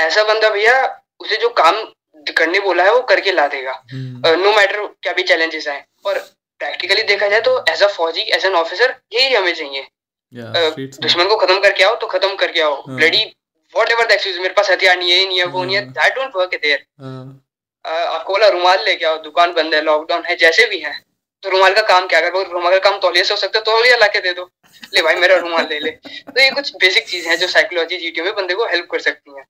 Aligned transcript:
ऐसा 0.00 0.22
बंदा 0.24 0.50
भैया 0.50 0.74
उसे 1.20 1.36
जो 1.36 1.48
काम 1.56 1.82
करने 2.36 2.60
बोला 2.60 2.84
है 2.84 2.92
वो 2.92 3.00
करके 3.04 3.32
ला 3.32 3.46
देगा। 3.48 3.72
नो 3.86 4.52
मैटर 4.52 4.86
क्या 5.02 5.12
भी 5.12 5.22
चैलेंजेस 5.24 5.68
आए। 5.68 5.84
और 6.06 6.18
प्रैक्टिकली 6.60 7.02
देखा 7.04 7.28
जाए 7.28 7.40
तो 7.40 7.58
एज 7.70 7.82
अ 7.82 7.86
फौजी 7.90 8.20
एज 8.20 8.44
एन 8.46 8.54
ऑफिसर 8.54 8.94
यही 9.12 9.34
हमें 9.34 9.54
चाहिए। 9.54 9.86
दुश्मन 10.32 11.28
को 11.28 11.36
खत्म 11.36 11.58
करके 11.60 11.84
आओ 11.84 11.94
तो 11.96 12.06
खत्म 12.06 12.34
करके 12.36 12.60
आओ। 12.62 12.82
ब्लडी 12.88 13.24
वॉट 13.74 13.90
एवर 13.90 14.16
मेरे 14.38 14.54
पास 14.54 14.70
हथियार 14.70 14.98
नहीं 14.98 15.10
है 15.10 15.26
नहीं 15.26 15.38
है 15.38 15.44
वो 15.46 15.64
नहीं 15.64 15.76
है 15.76 15.82
दैट 15.90 16.14
डोंट 16.14 16.36
वर्क 16.36 16.54
देयर 16.62 16.86
आपको 17.84 18.32
बोला 18.32 18.48
रुमाल 18.48 18.84
लेके 18.84 19.04
आओ 19.06 19.18
दुकान 19.22 19.52
बंद 19.54 19.74
है 19.74 19.80
लॉकडाउन 19.82 20.24
है 20.24 20.36
जैसे 20.36 20.66
भी 20.66 20.78
है। 20.80 20.92
तो 21.42 21.50
रुमाल 21.50 21.74
का 21.74 21.82
काम 21.88 22.06
क्या 22.06 22.18
अगर 22.20 22.50
रुमाल 22.52 22.72
का 22.72 22.78
काम 22.88 22.98
तौलिया 23.00 23.24
से 23.24 23.34
हो 23.34 23.40
सकता 23.40 23.58
है 23.58 23.64
तौलिया 23.64 23.96
ला 23.96 24.06
के 24.08 24.20
दे 24.20 24.32
दो। 24.34 24.44
ले 24.94 25.02
भाई 25.02 25.14
मेरा 25.16 25.36
रुमाल 25.36 25.66
ले 25.70 25.78
ले। 25.80 25.90
तो 25.90 26.40
ये 26.40 26.50
कुछ 26.50 26.72
बेसिक 26.80 27.06
चीज़ 27.08 27.28
है 27.28 27.36
जो 27.36 27.46
साइकोलॉजी 27.48 27.96
जीटीओ 27.98 28.24
में 28.24 28.34
बंदे 28.34 28.54
को 28.54 28.66
हेल्प 28.66 28.88
कर 28.90 29.00
सकती 29.00 29.36
है। 29.36 29.44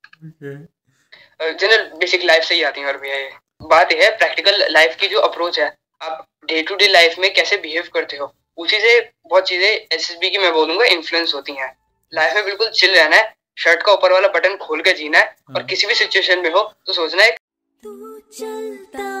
जनरल 1.41 1.83
बेसिक 1.99 2.23
लाइफ 2.25 2.43
से 2.43 2.55
ही 2.55 2.63
आती 2.63 2.81
है 2.81 2.87
और 2.87 2.97
भैया 2.97 3.15
ये। 3.15 3.31
बात 3.61 3.91
यह 3.91 4.03
है 4.03 4.09
प्रैक्टिकल 4.17 4.65
लाइफ 4.71 4.95
की 4.99 5.07
जो 5.07 5.19
अप्रोच 5.21 5.59
है 5.59 5.65
आप 6.01 6.25
डे 6.49 6.61
टू 6.63 6.75
डे 6.75 6.87
लाइफ 6.87 7.19
में 7.19 7.33
कैसे 7.33 7.57
बिहेव 7.57 7.89
करते 7.93 8.17
हो 8.17 8.33
उसी 8.57 8.79
से 8.79 8.99
बहुत 9.29 9.47
चीज़ें 9.47 9.67
एस 9.67 10.09
एस 10.09 10.17
बी 10.21 10.29
की 10.29 10.37
मैं 10.37 10.51
बोलूँगा 10.53 10.85
इन्फ्लुएंस 10.85 11.33
होती 11.35 11.53
हैं। 11.53 11.71
लाइफ 12.13 12.35
में 12.35 12.45
बिल्कुल 12.45 12.69
चिल 12.71 12.95
रहना 12.95 13.15
है 13.15 13.33
शर्ट 13.57 13.83
का 13.85 13.91
ऊपर 13.93 14.11
वाला 14.11 14.27
बटन 14.29 14.55
खोल 14.57 14.81
के 14.81 14.93
जीना 14.93 15.19
है 15.19 15.25
और 15.25 15.57
हाँ। 15.57 15.65
किसी 15.65 15.87
भी 15.87 15.95
सिचुएशन 15.95 16.39
में 16.39 16.49
हो 16.51 16.61
तो 16.87 16.93
सोचना 16.93 17.23
है 17.23 17.31
तू 17.31 18.19
चलता 18.33 19.20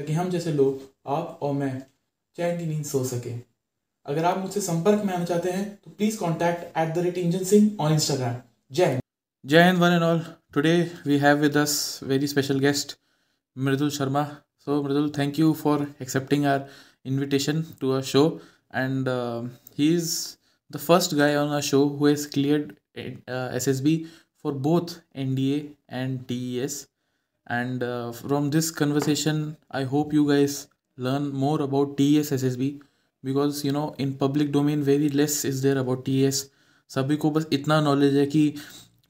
ताकि 0.00 0.12
हम 0.12 0.30
जैसे 0.30 0.52
लोग 0.52 0.82
आप 1.14 1.38
और 1.42 1.52
मैं 1.54 1.72
चैन 2.36 2.58
की 2.58 2.66
नींद 2.66 2.84
सो 2.84 3.04
सके। 3.04 3.34
अगर 4.06 4.24
आप 4.24 4.38
मुझसे 4.38 4.60
संपर्क 4.60 5.04
में 5.04 5.12
आना 5.14 5.24
चाहते 5.24 5.50
हैं 5.50 5.64
तो 5.84 5.90
please 5.98 6.18
contact 6.18 6.78
at 6.78 6.94
the 6.94 6.98
rate 7.06 7.18
engine 7.18 7.44
Singh 7.44 7.70
on 7.80 7.92
Instagram 7.92 8.36
जय 8.72 8.86
हिंद 8.86 9.00
जय 9.44 9.64
Hind 9.64 9.78
one 9.78 9.92
and 9.92 10.02
all 10.02 10.22
today 10.54 10.74
we 11.06 11.18
have 11.18 11.38
with 11.38 11.56
us 11.56 11.78
very 12.12 12.26
special 12.26 12.58
guest 12.58 12.96
Mridul 13.56 13.90
Sharma 13.98 14.24
so 14.64 14.82
Mridul 14.82 15.10
thank 15.18 15.38
you 15.38 15.52
for 15.62 15.86
accepting 16.02 16.46
our 16.46 16.66
invitation 17.06 17.62
to 17.62 17.68
invitation 17.70 17.80
to 17.80 17.92
our 17.94 18.02
show. 18.02 18.40
And 18.70 19.08
uh, 19.08 19.42
he's 19.76 20.38
the 20.70 20.78
first 20.78 21.16
guy 21.16 21.34
on 21.34 21.48
our 21.48 21.62
show 21.62 21.88
who 21.88 22.06
has 22.06 22.26
cleared 22.26 22.76
uh, 22.96 23.48
ssb 23.60 24.06
for 24.42 24.52
both 24.52 24.92
nda 25.16 25.54
and 26.00 26.28
tes 26.28 26.76
and 27.50 27.82
uh, 27.82 28.12
from 28.12 28.50
this 28.54 28.70
conversation 28.80 29.38
i 29.70 29.84
hope 29.92 30.12
you 30.16 30.24
guys 30.28 30.56
learn 30.98 31.24
more 31.44 31.58
about 31.66 31.96
ts 32.00 32.32
ssb 32.36 32.68
because 33.24 33.64
you 33.64 33.72
know 33.76 33.86
in 34.04 34.12
public 34.24 34.52
domain 34.56 34.84
very 34.90 35.08
less 35.20 35.38
is 35.44 35.62
there 35.64 35.78
about 35.84 36.04
ts 36.08 36.44
सभी 36.90 37.16
को 37.16 37.30
बस 37.30 37.46
इतना 37.52 37.80
knowledge 37.80 38.16
है 38.16 38.26
कि 38.26 38.54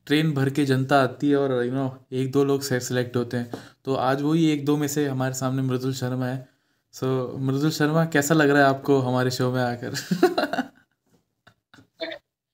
train 0.06 0.32
भर 0.34 0.50
के 0.50 0.64
जनता 0.64 1.02
आती 1.02 1.30
है 1.30 1.36
और 1.36 1.64
यू 1.64 1.72
नो 1.72 2.06
एक 2.12 2.32
दो 2.32 2.44
लोग 2.44 2.62
सेलेक्ट 2.62 3.16
होते 3.16 3.36
हैं। 3.36 3.52
तो 3.84 3.94
आज 3.94 4.22
वही 4.22 4.50
एक 4.50 4.64
दो 4.64 4.76
में 4.76 4.88
से 4.88 5.06
हमारे 5.06 5.34
सामने 5.34 5.62
मृदुल 5.62 5.94
शर्मा 5.94 6.26
है। 6.26 6.48
सो 6.92 7.32
so, 7.32 7.40
मृदुल 7.40 7.70
शर्मा 7.70 8.04
कैसा 8.04 8.34
लग 8.34 8.50
रहा 8.50 8.62
है 8.62 8.68
आपको 8.68 8.98
हमारे 8.98 9.30
शो 9.30 9.50
में 9.50 9.62
आकर? 9.62 9.94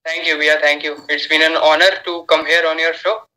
थैंक 0.07 0.29
यू 0.29 0.37
भैया 0.37 0.61
thank 0.61 0.85
you 0.85 0.97
it's 1.11 1.29
been 1.31 1.43
an 1.43 1.57
honour 1.57 2.03
to 2.07 2.21
come 2.23 2.41
here 2.41 2.65
on 2.65 2.81
your 2.81 2.95
show 2.95 3.29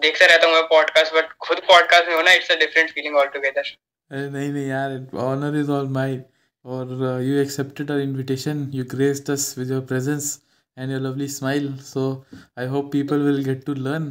देखता 0.00 0.26
रहता 0.26 0.46
हूँ 0.46 0.54
मैं 0.54 0.64
पॉडकास्ट 0.70 1.14
बट 1.14 1.32
खुद 1.46 1.60
पॉडकास्ट 1.68 2.08
में 2.08 2.14
होना 2.14 2.32
it's 2.32 2.50
a 2.50 2.58
different 2.64 2.90
feeling 2.90 3.16
all 3.16 3.26
together 3.36 3.76
नहीं 4.10 4.50
नहीं 4.52 4.66
यार 4.66 4.98
ऑनर 5.28 5.60
इज 5.60 5.70
ऑल 5.78 5.88
माइन 6.00 6.24
और 6.64 7.22
you 7.22 7.38
accepted 7.40 7.90
our 7.90 8.00
invitation 8.00 8.70
you 8.74 8.84
graced 8.96 9.30
us 9.30 9.54
with 9.58 9.70
your 9.70 9.80
presence 9.86 10.38
and 10.76 10.92
your 10.92 11.00
lovely 11.00 11.26
smile 11.26 11.68
so 11.82 12.02
i 12.56 12.66
hope 12.72 12.92
people 12.92 13.22
will 13.28 13.42
get 13.46 13.64
to 13.68 13.74
learn 13.86 14.04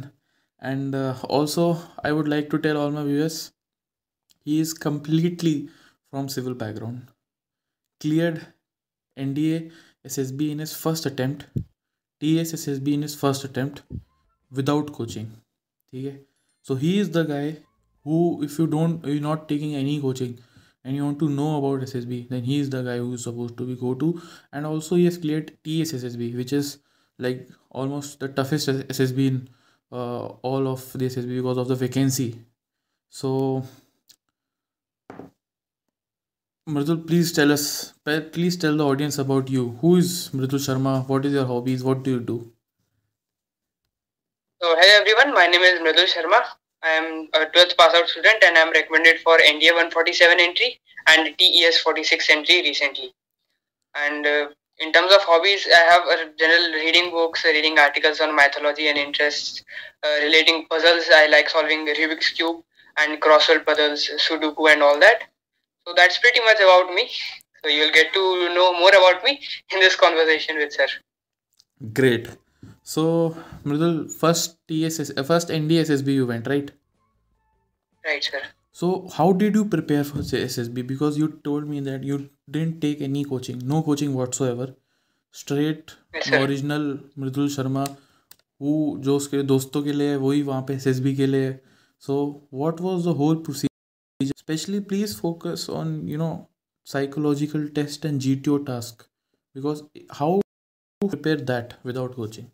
and 0.62 0.94
uh, 0.94 1.14
also 1.36 1.64
i 2.04 2.12
would 2.12 2.28
like 2.28 2.50
to 2.50 2.58
tell 2.66 2.80
all 2.80 2.90
my 2.90 3.04
viewers 3.04 3.38
he 4.46 4.60
is 4.64 4.74
completely 4.86 5.54
from 6.10 6.28
civil 6.36 6.56
background 6.62 7.06
cleared 8.00 8.40
nda 9.16 9.62
ssb 10.12 10.50
in 10.56 10.64
his 10.64 10.74
first 10.84 11.10
attempt 11.12 11.46
ts 12.22 12.54
ssb 12.60 12.96
in 12.98 13.08
his 13.08 13.16
first 13.22 13.48
attempt 13.50 13.82
without 14.52 14.92
coaching 15.00 15.30
so 16.61 16.75
he 16.75 16.99
is 16.99 17.11
the 17.11 17.23
guy 17.23 17.57
who 18.03 18.43
if 18.43 18.57
you 18.59 18.67
don't 18.67 19.05
you're 19.05 19.21
not 19.27 19.47
taking 19.49 19.75
any 19.75 19.99
coaching 20.01 20.37
and 20.83 20.95
you 20.95 21.03
want 21.05 21.19
to 21.19 21.29
know 21.29 21.57
about 21.57 21.85
ssb 21.87 22.29
then 22.29 22.43
he 22.43 22.59
is 22.59 22.69
the 22.69 22.81
guy 22.83 22.97
who 22.97 23.13
is 23.13 23.23
supposed 23.23 23.57
to 23.57 23.65
be 23.65 23.75
go 23.75 23.93
to 23.93 24.21
and 24.51 24.65
also 24.65 24.95
he 24.95 25.05
has 25.05 25.17
cleared 25.17 25.51
ts 25.63 25.93
ssb 25.93 26.35
which 26.35 26.53
is 26.53 26.79
like 27.19 27.47
almost 27.69 28.19
the 28.19 28.27
toughest 28.27 28.69
ssb 28.69 29.27
in 29.27 29.49
uh, 29.91 30.25
all 30.51 30.67
of 30.67 30.91
the 30.93 31.05
ssb 31.05 31.35
because 31.37 31.57
of 31.57 31.67
the 31.67 31.75
vacancy 31.75 32.29
so 33.09 33.63
Mridul, 36.69 37.05
please 37.05 37.33
tell 37.33 37.51
us, 37.51 37.93
please 38.31 38.55
tell 38.55 38.77
the 38.77 38.85
audience 38.85 39.17
about 39.17 39.49
you. 39.49 39.77
Who 39.81 39.97
is 39.97 40.29
Mridul 40.33 40.61
Sharma? 40.65 41.07
What 41.09 41.25
is 41.25 41.33
your 41.33 41.45
hobbies? 41.45 41.83
What 41.83 42.03
do 42.03 42.11
you 42.11 42.19
do? 42.21 42.52
So, 44.63 44.73
hello 44.79 45.01
everyone, 45.01 45.33
my 45.33 45.45
name 45.45 45.59
is 45.59 45.81
Mridul 45.81 46.07
Sharma. 46.07 46.41
I 46.81 46.91
am 46.91 47.27
a 47.33 47.39
12th 47.47 47.75
pass 47.75 47.93
out 47.95 48.07
student 48.07 48.41
and 48.45 48.57
I 48.57 48.61
am 48.61 48.71
recommended 48.71 49.19
for 49.19 49.37
NDA 49.37 49.75
147 49.75 50.39
entry 50.39 50.79
and 51.07 51.37
TES 51.37 51.79
46 51.79 52.29
entry 52.29 52.61
recently. 52.61 53.13
And 53.93 54.25
uh, 54.25 54.47
in 54.79 54.93
terms 54.93 55.11
of 55.11 55.19
hobbies, 55.23 55.67
I 55.67 55.81
have 55.91 56.03
a 56.03 56.31
general 56.39 56.75
reading 56.75 57.11
books, 57.11 57.43
reading 57.43 57.77
articles 57.77 58.21
on 58.21 58.33
mythology 58.33 58.87
and 58.87 58.97
interests, 58.97 59.61
uh, 60.01 60.23
relating 60.23 60.65
puzzles. 60.67 61.09
I 61.13 61.27
like 61.27 61.49
solving 61.49 61.85
Rubik's 61.85 62.29
Cube 62.29 62.63
and 62.99 63.21
crossword 63.21 63.65
puzzles, 63.65 64.09
Sudoku, 64.17 64.71
and 64.71 64.81
all 64.81 64.97
that. 64.97 65.23
So 65.85 65.93
that's 65.93 66.19
pretty 66.19 66.39
much 66.39 66.61
about 66.61 66.93
me. 66.93 67.09
So 67.61 67.69
you'll 67.69 67.91
get 67.91 68.13
to 68.13 68.55
know 68.55 68.71
more 68.79 68.91
about 68.91 69.25
me 69.25 69.41
in 69.73 69.81
this 69.81 69.97
conversation 69.97 70.55
with 70.55 70.71
sir. 70.71 70.87
Great. 71.91 72.29
So, 72.83 73.35
Mridul, 73.63 74.11
first 74.11 74.57
TSS, 74.67 75.11
uh, 75.17 75.23
first 75.23 75.49
NDSSB 75.49 76.13
you 76.13 76.27
went, 76.27 76.47
right? 76.47 76.71
Right, 78.05 78.23
sir. 78.23 78.41
So, 78.71 79.07
how 79.13 79.31
did 79.31 79.55
you 79.55 79.65
prepare 79.65 80.03
for 80.03 80.19
SSB? 80.19 80.85
Because 80.85 81.17
you 81.17 81.39
told 81.43 81.67
me 81.67 81.79
that 81.81 82.03
you 82.03 82.29
didn't 82.49 82.81
take 82.81 83.01
any 83.01 83.23
coaching, 83.23 83.61
no 83.65 83.81
coaching 83.83 84.13
whatsoever. 84.13 84.75
Straight 85.31 85.95
yes, 86.13 86.31
original 86.39 86.83
Mridul 87.19 87.47
Sharma 87.49 87.83
वो 88.61 88.73
जो 89.05 89.15
उसके 89.17 89.41
दोस्तों 89.51 89.81
के 89.83 89.93
लिए 89.93 90.15
वही 90.23 90.41
वहाँ 90.49 90.61
पे 90.67 90.73
S 90.75 90.99
के 91.17 91.25
लिए 91.27 91.51
so 92.07 92.17
what 92.53 92.81
was 92.81 93.05
the 93.05 93.15
whole 93.21 93.35
procedure 93.45 94.37
specially 94.39 94.79
please 94.91 95.15
focus 95.19 95.65
on 95.79 95.95
you 96.09 96.17
know 96.17 96.31
psychological 96.85 97.67
test 97.69 98.05
and 98.05 98.19
GTO 98.19 98.65
task 98.65 99.05
because 99.55 99.83
how 100.11 100.41
prepare 101.01 101.37
that 101.37 101.75
without 101.83 102.15
coaching 102.15 102.49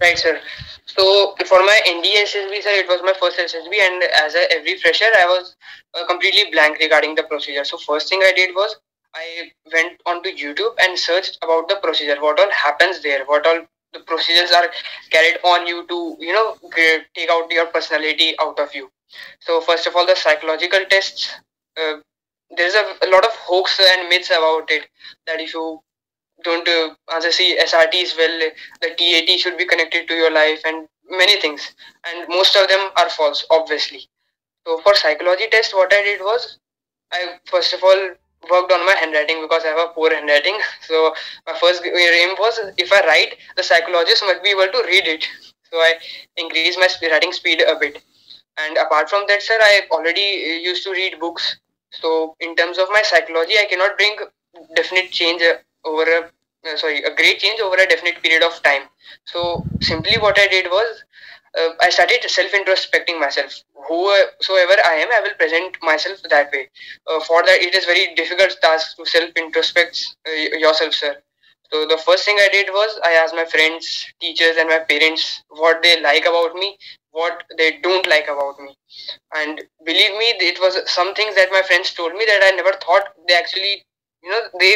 Right, 0.00 0.18
sir. 0.18 0.40
So 0.86 1.34
for 1.46 1.58
my 1.60 1.80
NDA 1.86 2.22
SSB, 2.24 2.62
sir, 2.62 2.70
it 2.82 2.88
was 2.88 3.02
my 3.02 3.14
first 3.18 3.38
SSB, 3.38 3.74
and 3.82 4.02
as 4.24 4.34
a 4.34 4.50
every 4.52 4.78
fresher, 4.78 5.10
I 5.20 5.26
was 5.26 5.56
uh, 5.94 6.06
completely 6.06 6.50
blank 6.52 6.78
regarding 6.78 7.14
the 7.14 7.24
procedure. 7.24 7.64
So 7.64 7.78
first 7.78 8.08
thing 8.08 8.22
I 8.22 8.32
did 8.32 8.54
was 8.54 8.76
I 9.14 9.50
went 9.72 10.00
onto 10.06 10.30
YouTube 10.30 10.74
and 10.80 10.98
searched 10.98 11.38
about 11.42 11.68
the 11.68 11.76
procedure, 11.82 12.20
what 12.20 12.38
all 12.38 12.50
happens 12.50 13.02
there, 13.02 13.24
what 13.26 13.46
all 13.46 13.60
the 13.92 14.00
procedures 14.00 14.52
are 14.52 14.68
carried 15.10 15.38
on 15.44 15.66
you 15.66 15.86
to, 15.88 16.16
you 16.20 16.32
know, 16.32 16.56
take 17.14 17.30
out 17.30 17.50
your 17.50 17.66
personality 17.66 18.34
out 18.40 18.58
of 18.60 18.74
you. 18.74 18.90
So 19.40 19.60
first 19.60 19.86
of 19.86 19.96
all, 19.96 20.06
the 20.06 20.14
psychological 20.16 20.84
tests. 20.90 21.30
Uh, 21.76 21.98
there's 22.56 22.74
a, 22.74 22.84
a 23.02 23.08
lot 23.10 23.24
of 23.24 23.30
hoax 23.32 23.78
and 23.80 24.08
myths 24.08 24.30
about 24.30 24.70
it 24.70 24.88
that 25.26 25.40
if 25.40 25.52
you 25.52 25.80
don't 26.44 26.68
uh, 26.68 26.94
answer 27.14 27.32
see 27.32 27.58
SRT 27.60 27.88
SRTs 27.92 28.16
well, 28.16 28.50
the 28.80 28.90
TAT 28.96 29.38
should 29.38 29.58
be 29.58 29.66
connected 29.66 30.06
to 30.08 30.14
your 30.14 30.30
life 30.30 30.60
and 30.64 30.88
many 31.10 31.40
things. 31.40 31.74
And 32.06 32.28
most 32.28 32.56
of 32.56 32.68
them 32.68 32.90
are 32.96 33.08
false, 33.10 33.44
obviously. 33.50 34.08
So 34.66 34.78
for 34.80 34.94
psychology 34.94 35.48
test, 35.50 35.74
what 35.74 35.92
I 35.92 36.02
did 36.02 36.20
was 36.20 36.58
I 37.12 37.38
first 37.46 37.72
of 37.72 37.82
all 37.82 38.10
worked 38.50 38.70
on 38.72 38.86
my 38.86 38.94
handwriting 39.00 39.42
because 39.42 39.64
I 39.64 39.68
have 39.68 39.90
a 39.90 39.92
poor 39.92 40.14
handwriting. 40.14 40.58
So 40.82 41.14
my 41.46 41.54
first 41.58 41.82
aim 41.84 42.36
was 42.38 42.60
if 42.76 42.92
I 42.92 43.00
write, 43.06 43.36
the 43.56 43.62
psychologist 43.62 44.22
must 44.24 44.42
be 44.42 44.50
able 44.50 44.70
to 44.70 44.82
read 44.86 45.06
it. 45.06 45.26
So 45.70 45.78
I 45.78 45.94
increased 46.36 46.78
my 46.78 46.88
writing 47.10 47.32
speed 47.32 47.62
a 47.62 47.78
bit. 47.78 48.02
And 48.58 48.76
apart 48.76 49.10
from 49.10 49.24
that, 49.28 49.42
sir, 49.42 49.58
I 49.60 49.82
already 49.90 50.60
used 50.62 50.84
to 50.84 50.90
read 50.90 51.20
books. 51.20 51.58
So 51.90 52.36
in 52.40 52.56
terms 52.56 52.78
of 52.78 52.88
my 52.90 53.02
psychology, 53.02 53.54
I 53.58 53.66
cannot 53.68 53.96
bring 53.96 54.16
definite 54.74 55.10
change 55.10 55.42
over 55.84 56.02
a 56.02 56.20
uh, 56.68 56.76
sorry 56.76 57.02
a 57.02 57.14
great 57.14 57.38
change 57.38 57.60
over 57.60 57.76
a 57.76 57.86
definite 57.86 58.22
period 58.22 58.42
of 58.42 58.62
time. 58.62 58.82
So 59.26 59.64
simply 59.80 60.18
what 60.18 60.38
I 60.38 60.48
did 60.48 60.66
was 60.66 61.04
uh, 61.58 61.70
I 61.80 61.90
started 61.90 62.22
self 62.28 62.52
introspecting 62.52 63.18
myself. 63.20 63.62
Whosoever 63.88 64.76
I 64.84 64.94
am, 65.04 65.10
I 65.12 65.20
will 65.22 65.34
present 65.38 65.76
myself 65.82 66.18
that 66.30 66.52
way. 66.52 66.68
Uh, 67.06 67.20
for 67.20 67.42
that, 67.44 67.60
it 67.62 67.74
is 67.74 67.84
very 67.84 68.14
difficult 68.14 68.56
task 68.60 68.96
to 68.96 69.06
self 69.06 69.30
introspect 69.36 70.00
uh, 70.28 70.56
yourself, 70.58 70.94
sir. 70.94 71.16
So 71.72 71.86
the 71.86 71.98
first 71.98 72.24
thing 72.24 72.36
I 72.40 72.48
did 72.50 72.68
was 72.70 72.98
I 73.04 73.12
asked 73.12 73.34
my 73.34 73.44
friends, 73.44 74.06
teachers, 74.20 74.56
and 74.58 74.68
my 74.68 74.78
parents 74.80 75.42
what 75.48 75.82
they 75.82 76.00
like 76.00 76.24
about 76.24 76.54
me, 76.54 76.78
what 77.10 77.42
they 77.58 77.78
don't 77.82 78.06
like 78.06 78.28
about 78.28 78.58
me, 78.60 78.76
and 79.34 79.62
believe 79.84 80.12
me, 80.16 80.26
it 80.50 80.60
was 80.60 80.78
some 80.90 81.14
things 81.14 81.34
that 81.36 81.50
my 81.52 81.62
friends 81.62 81.92
told 81.94 82.14
me 82.14 82.24
that 82.26 82.42
I 82.44 82.50
never 82.56 82.72
thought 82.72 83.08
they 83.28 83.34
actually, 83.34 83.84
you 84.22 84.30
know, 84.30 84.40
they 84.58 84.74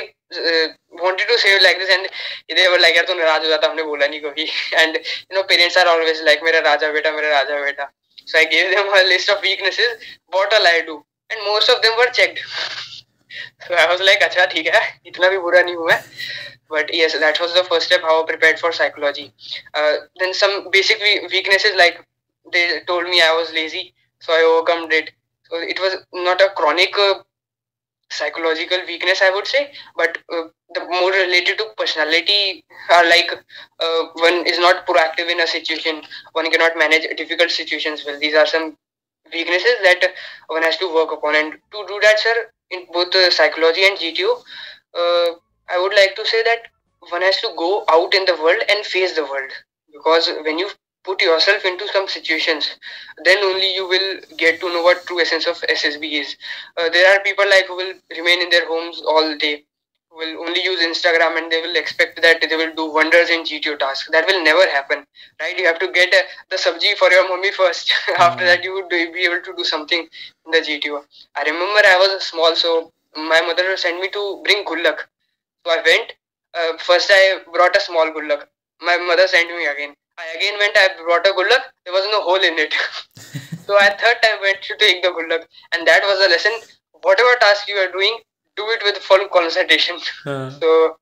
wanted 0.91 1.27
to 1.27 1.39
say 1.39 1.61
like 1.63 1.79
this 1.79 1.91
and 1.91 2.09
they 2.57 2.69
were 2.69 2.81
like 2.81 2.97
यार 2.97 3.07
तू 3.07 3.15
नाराज़ 3.15 3.43
हो 3.43 3.49
जाता 3.49 3.69
हमने 3.69 3.83
बोला 3.83 4.07
नहीं 4.07 4.21
कभी 4.21 4.47
and 4.83 4.97
you 4.97 5.37
know 5.37 5.45
parents 5.45 5.77
are 5.77 5.89
always 5.95 6.23
like 6.29 6.43
मेरा 6.45 6.59
राजा 6.69 6.93
बेटा 6.93 7.11
मेरा 7.13 7.31
राजा 7.31 7.61
बेटा 7.65 7.89
so 8.27 8.39
I 8.39 8.45
gave 8.45 8.71
them 8.75 8.87
a 8.89 9.03
list 9.09 9.29
of 9.29 9.43
weaknesses 9.43 10.07
what 10.37 10.55
all 10.55 10.67
I 10.67 10.83
do 10.87 11.03
and 11.31 11.45
most 11.47 11.69
of 11.69 11.83
them 11.83 11.97
were 11.99 12.11
checked 12.13 12.41
so 13.67 13.75
I 13.75 13.87
was 13.93 14.01
like 14.01 14.23
अच्छा 14.29 14.47
ठीक 14.55 14.67
है 14.75 14.83
इतना 15.07 15.29
भी 15.29 15.39
बुरा 15.47 15.63
नहीं 15.63 15.77
हुआ 15.77 15.99
but 16.75 16.95
yes 16.99 17.19
that 17.23 17.41
was 17.41 17.55
the 17.55 17.65
first 17.65 17.87
step 17.87 18.07
how 18.11 18.15
I 18.23 18.27
prepared 18.29 18.61
for 18.61 18.73
psychology 18.73 19.27
uh, 19.75 19.97
then 20.21 20.33
some 20.35 20.71
basic 20.77 21.03
weaknesses 21.35 21.77
like 21.81 21.99
they 22.55 22.81
told 22.87 23.11
me 23.11 23.21
I 23.21 23.33
was 23.41 23.53
lazy 23.59 23.83
so 24.21 24.33
I 24.33 24.43
overcome 24.53 24.87
it 25.01 25.11
so 25.51 25.61
it 25.75 25.83
was 25.87 25.99
not 26.29 26.41
a 26.41 26.49
chronic 26.61 26.97
uh, 26.99 27.15
psychological 28.19 28.79
weakness 28.87 29.23
i 29.23 29.31
would 29.35 29.47
say 29.47 29.63
but 29.97 30.19
uh, 30.35 30.45
the 30.75 30.83
more 31.01 31.11
related 31.13 31.59
to 31.59 31.67
personality 31.77 32.65
are 32.91 33.05
like 33.09 33.31
uh, 33.87 34.03
one 34.27 34.47
is 34.47 34.59
not 34.59 34.87
proactive 34.87 35.31
in 35.35 35.41
a 35.41 35.47
situation 35.47 36.03
one 36.33 36.51
cannot 36.51 36.77
manage 36.77 37.07
difficult 37.17 37.51
situations 37.51 38.05
well. 38.07 38.19
These 38.19 38.35
are 38.35 38.47
some 38.47 38.77
weaknesses 39.33 39.77
that 39.85 40.03
one 40.49 40.63
has 40.63 40.77
to 40.79 40.93
work 40.95 41.13
upon. 41.13 41.35
And 41.37 41.53
to 41.53 41.85
do 41.89 42.01
that 42.03 42.19
sir 42.19 42.35
in 42.71 42.87
both 42.93 43.15
uh, 43.15 43.31
psychology 43.31 43.85
and 43.87 43.99
gto 43.99 44.31
uh, 45.01 45.29
i 45.75 45.79
would 45.81 45.95
like 45.95 46.15
to 46.17 46.27
say 46.27 46.43
that 46.45 46.69
one 47.11 47.23
has 47.23 47.37
to 47.41 47.51
go 47.57 47.85
out 47.91 48.15
in 48.15 48.25
the 48.27 48.37
world 48.43 48.63
and 48.69 48.85
face 48.87 49.15
the 49.15 49.25
world. 49.25 49.51
Because 49.93 50.31
when 50.45 50.59
you 50.59 50.69
put 51.05 51.21
yourself 51.21 51.65
into 51.65 51.87
some 51.89 52.09
situations 52.09 52.77
then 53.25 53.39
only 53.45 53.75
you 53.75 53.87
will 53.89 54.21
get 54.37 54.61
to 54.61 54.69
know 54.73 54.83
what 54.83 55.05
true 55.07 55.21
essence 55.21 55.47
of 55.47 55.57
ssb 55.57 56.21
is. 56.21 56.37
Uh, 56.77 56.89
there 56.91 57.07
are 57.13 57.23
people 57.23 57.49
like 57.49 57.67
who 57.67 57.77
will 57.77 57.95
remain 58.17 58.43
in 58.43 58.51
their 58.51 58.67
homes 58.67 59.03
all 59.07 59.37
day 59.37 59.65
will 60.15 60.41
only 60.45 60.63
use 60.63 60.81
instagram 60.81 61.39
and 61.39 61.51
they 61.51 61.61
will 61.63 61.77
expect 61.77 62.21
that 62.21 62.45
they 62.49 62.57
will 62.57 62.75
do 62.75 62.93
wonders 62.93 63.31
in 63.31 63.43
gto 63.45 63.79
tasks 63.79 64.09
that 64.13 64.27
will 64.27 64.43
never 64.45 64.69
happen 64.71 65.05
right? 65.41 65.59
You 65.59 65.67
have 65.67 65.79
to 65.79 65.91
get 65.91 66.13
uh, 66.13 66.23
the 66.51 66.57
subji 66.57 66.97
for 66.97 67.11
your 67.11 67.29
mommy 67.29 67.53
first. 67.53 67.89
Mm-hmm. 67.91 68.23
after 68.27 68.45
that 68.45 68.63
you 68.63 68.75
would 68.75 68.89
be 68.89 69.25
able 69.25 69.41
to 69.43 69.55
do 69.57 69.65
something 69.65 70.01
in 70.01 70.51
the 70.51 70.59
gto 70.59 71.03
i 71.37 71.43
remember 71.43 71.81
i 71.95 71.97
was 71.97 72.23
small 72.25 72.55
so 72.55 72.93
my 73.17 73.41
mother 73.41 73.77
sent 73.77 74.01
me 74.01 74.09
to 74.11 74.41
bring 74.45 74.65
gullak. 74.65 74.99
So 75.65 75.73
i 75.73 75.83
went 75.85 76.13
uh, 76.55 76.77
first 76.79 77.11
i 77.13 77.41
brought 77.53 77.77
a 77.77 77.81
small 77.81 78.11
gullak. 78.11 78.47
My 78.81 78.97
mother 78.99 79.27
sent 79.29 79.49
me 79.49 79.67
again 79.67 79.95
I 80.19 80.37
again 80.37 80.59
went, 80.59 80.77
I 80.77 80.89
brought 81.03 81.27
a 81.27 81.31
gullak, 81.31 81.63
there 81.85 81.93
was 81.93 82.07
no 82.11 82.23
hole 82.23 82.43
in 82.43 82.59
it. 82.59 82.75
so 83.67 83.79
I 83.79 83.89
third 83.91 84.19
time 84.23 84.41
went 84.43 84.63
to 84.63 84.77
take 84.77 85.03
the 85.03 85.09
gullak, 85.09 85.47
and 85.73 85.87
that 85.87 86.03
was 86.03 86.25
a 86.27 86.31
lesson. 86.31 86.53
Whatever 87.03 87.35
task 87.41 87.69
you 87.69 87.77
are 87.77 87.91
doing, 87.91 88.19
do 88.57 88.65
it 88.71 88.83
with 88.85 88.99
full 88.99 89.27
concentration. 89.29 89.99
Uh. 90.27 90.51
So 90.61 90.97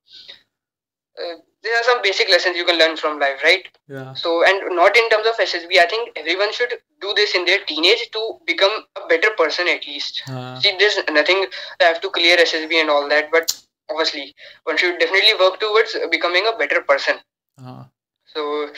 uh, 1.19 1.35
there 1.63 1.77
are 1.77 1.85
some 1.85 2.01
basic 2.03 2.31
lessons 2.31 2.57
you 2.57 2.65
can 2.65 2.79
learn 2.79 2.97
from 2.97 3.19
life, 3.19 3.43
right? 3.43 3.67
Yeah. 3.89 4.15
So 4.15 4.45
and 4.47 4.75
not 4.77 4.97
in 4.97 5.09
terms 5.11 5.27
of 5.27 5.37
SSB, 5.37 5.79
I 5.79 5.87
think 5.87 6.13
everyone 6.17 6.53
should 6.53 6.73
do 7.01 7.13
this 7.15 7.35
in 7.35 7.45
their 7.45 7.59
teenage 7.67 8.11
to 8.13 8.39
become 8.47 8.85
a 8.97 9.07
better 9.09 9.31
person 9.37 9.69
at 9.69 9.87
least. 9.87 10.23
Uh. 10.29 10.59
See, 10.61 10.75
there's 10.79 10.99
nothing 11.11 11.47
I 11.81 11.85
have 11.85 12.01
to 12.01 12.11
clear 12.11 12.37
SSB 12.39 12.73
and 12.81 12.89
all 12.89 13.09
that, 13.09 13.31
but 13.31 13.53
obviously 13.91 14.35
one 14.65 14.79
should 14.79 14.99
definitely 14.99 15.35
work 15.39 15.61
towards 15.61 15.97
becoming 16.11 16.47
a 16.47 16.57
better 16.57 16.81
person. 16.83 17.17
Uh. 17.63 17.85
So 18.35 18.71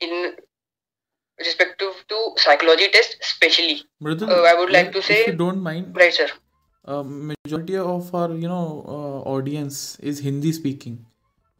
in 0.00 0.36
respect 1.40 1.78
to, 1.78 1.92
psychology 2.36 2.88
test 2.92 3.16
especially 3.22 3.82
Mridul, 4.02 4.28
uh, 4.28 4.42
i 4.42 4.54
would 4.54 4.70
like, 4.70 4.92
to 4.92 5.02
say 5.02 5.20
if 5.20 5.26
you 5.28 5.38
don't 5.44 5.60
mind 5.60 5.96
right 5.96 6.12
sir 6.12 6.28
uh, 6.86 7.02
majority 7.02 7.76
of 7.76 8.14
our 8.14 8.30
you 8.32 8.48
know 8.48 8.84
uh, 8.86 9.30
audience 9.34 9.98
is 10.00 10.20
hindi 10.26 10.52
speaking 10.52 10.98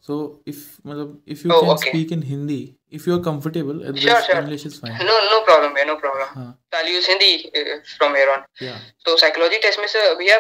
so 0.00 0.40
if 0.46 0.80
if 1.26 1.44
you 1.44 1.52
oh, 1.52 1.60
can 1.60 1.70
okay. 1.70 1.90
speak 1.90 2.12
in 2.16 2.22
hindi 2.22 2.60
if 2.90 3.06
you 3.06 3.14
are 3.16 3.22
comfortable 3.30 3.82
sure, 4.04 4.22
sure. 4.28 4.40
english 4.42 4.64
is 4.70 4.78
fine 4.78 4.96
no 5.10 5.16
no 5.32 5.42
problem 5.48 5.74
man, 5.74 5.86
no 5.86 5.96
problem 5.96 6.28
हाँ. 6.36 6.54
i'll 6.80 6.92
use 6.98 7.06
hindi 7.06 7.32
uh, 7.60 7.76
from 7.98 8.14
here 8.14 8.30
on 8.36 8.46
yeah 8.60 8.78
so 9.06 9.16
psychology 9.16 9.60
test 9.66 9.80
में 9.80 9.86
sir 9.96 10.14
भैया 10.22 10.38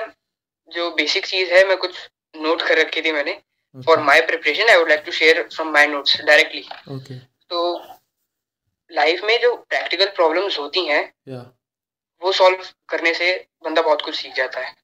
जो 0.74 0.90
basic 0.96 1.26
चीज़ 1.26 1.52
है 1.52 1.66
मैं 1.68 1.76
कुछ 1.84 1.96
note 2.36 2.62
कर 2.62 2.78
रखी 2.78 3.02
थी 3.02 3.12
मैंने 3.12 3.38
for 3.74 3.98
my 4.00 4.20
preparation 4.26 4.68
I 4.68 4.76
would 4.76 4.88
like 4.88 5.02
to 5.06 5.12
share 5.12 5.42
from 5.48 5.72
my 5.72 5.86
notes 5.86 6.20
directly 6.20 6.68
तो 7.50 7.78
लाइफ 8.90 9.22
में 9.24 9.40
जो 9.40 9.54
प्रैक्टिकल 9.56 10.08
प्रॉब्लम्स 10.10 10.58
होती 10.58 10.84
हैं 10.86 11.02
yeah. 11.28 11.44
वो 12.22 12.32
सॉल्व 12.32 12.64
करने 12.88 13.12
से 13.14 13.32
बंदा 13.64 13.82
बहुत 13.82 14.02
कुछ 14.02 14.14
सीख 14.16 14.34
जाता 14.34 14.60
है। 14.60 14.74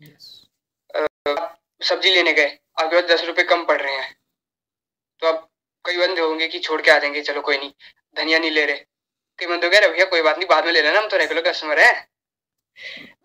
Yes. 0.00 0.24
सब्ज़ी 1.80 2.14
लेने 2.14 2.32
गए 2.32 2.58
आपके 2.80 3.00
पास 3.00 3.10
दस 3.10 3.24
रुपए 3.24 3.42
कम 3.42 3.64
पड़ 3.64 3.80
रहे 3.82 3.94
हैं। 3.94 4.16
तो 5.20 5.26
आप 5.26 5.48
कई 5.84 5.96
बंदे 5.96 6.20
होंगे 6.20 6.48
कि 6.48 6.58
छोड़ 6.58 6.80
के 6.82 6.90
आ 6.90 6.98
जाएँगे 6.98 7.22
चलो 7.22 7.40
कोई 7.40 7.56
नहीं 7.58 7.72
धनिया 8.16 8.38
नहीं 8.38 8.50
ले 8.50 8.64
रहे। 8.66 8.76
कई 9.38 9.46
बंदे 9.46 9.70
कह 9.70 9.78
रहे 9.78 9.88
भैया 9.88 10.04
कोई 10.06 10.22
बात 10.22 10.38
नहीं 10.38 10.48
बाद 10.48 10.64
में 10.66 10.72
ले 10.72 10.82
लेना 10.82 10.98
हम 10.98 11.08
तो 11.08 11.16
रेगुलर 11.16 11.42
कस्टमर 11.42 11.80
है। 11.80 11.92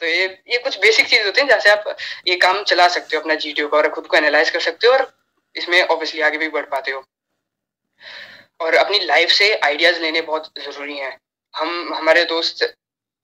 तो 0.02 0.06
ये 0.06 0.26
ये 0.50 0.58
कुछ 0.58 0.80
बेसिक 0.80 1.08
चीज़ 1.08 1.26
होती 1.26 1.42
है 1.42 1.48
जैसे 1.48 1.70
आप 1.70 1.96
ये 2.28 2.36
काम 2.36 2.64
चला 2.64 2.88
सकते 2.88 3.16
हो 3.16 3.22
अपना 3.22 3.36
जीटीओ 3.36 3.68
का 3.68 3.78
और 3.78 3.90
खुद 3.90 4.08
को 4.08 4.18
एनालाइज 4.18 4.50
कर 4.50 4.60
सकते 4.60 4.88
हो 4.88 4.94
और 4.94 5.12
इसमें 5.56 5.82
ऑब्वियसली 5.82 6.22
आगे 6.22 6.38
भी 6.38 6.50
बढ़ 6.50 6.66
पाते 6.66 6.92
हो। 6.92 7.04
और 8.60 8.76
अपनी 8.76 9.00
लाइफ 9.00 9.30
से 9.30 9.54
आइडियाज़ 9.56 10.00
लेने 10.00 10.22
बहुत 10.22 10.52
ज़रूरी 10.60 10.98
है। 10.98 11.18
हम 11.54 11.94
हमारे 11.94 12.24
दोस्त 12.26 12.74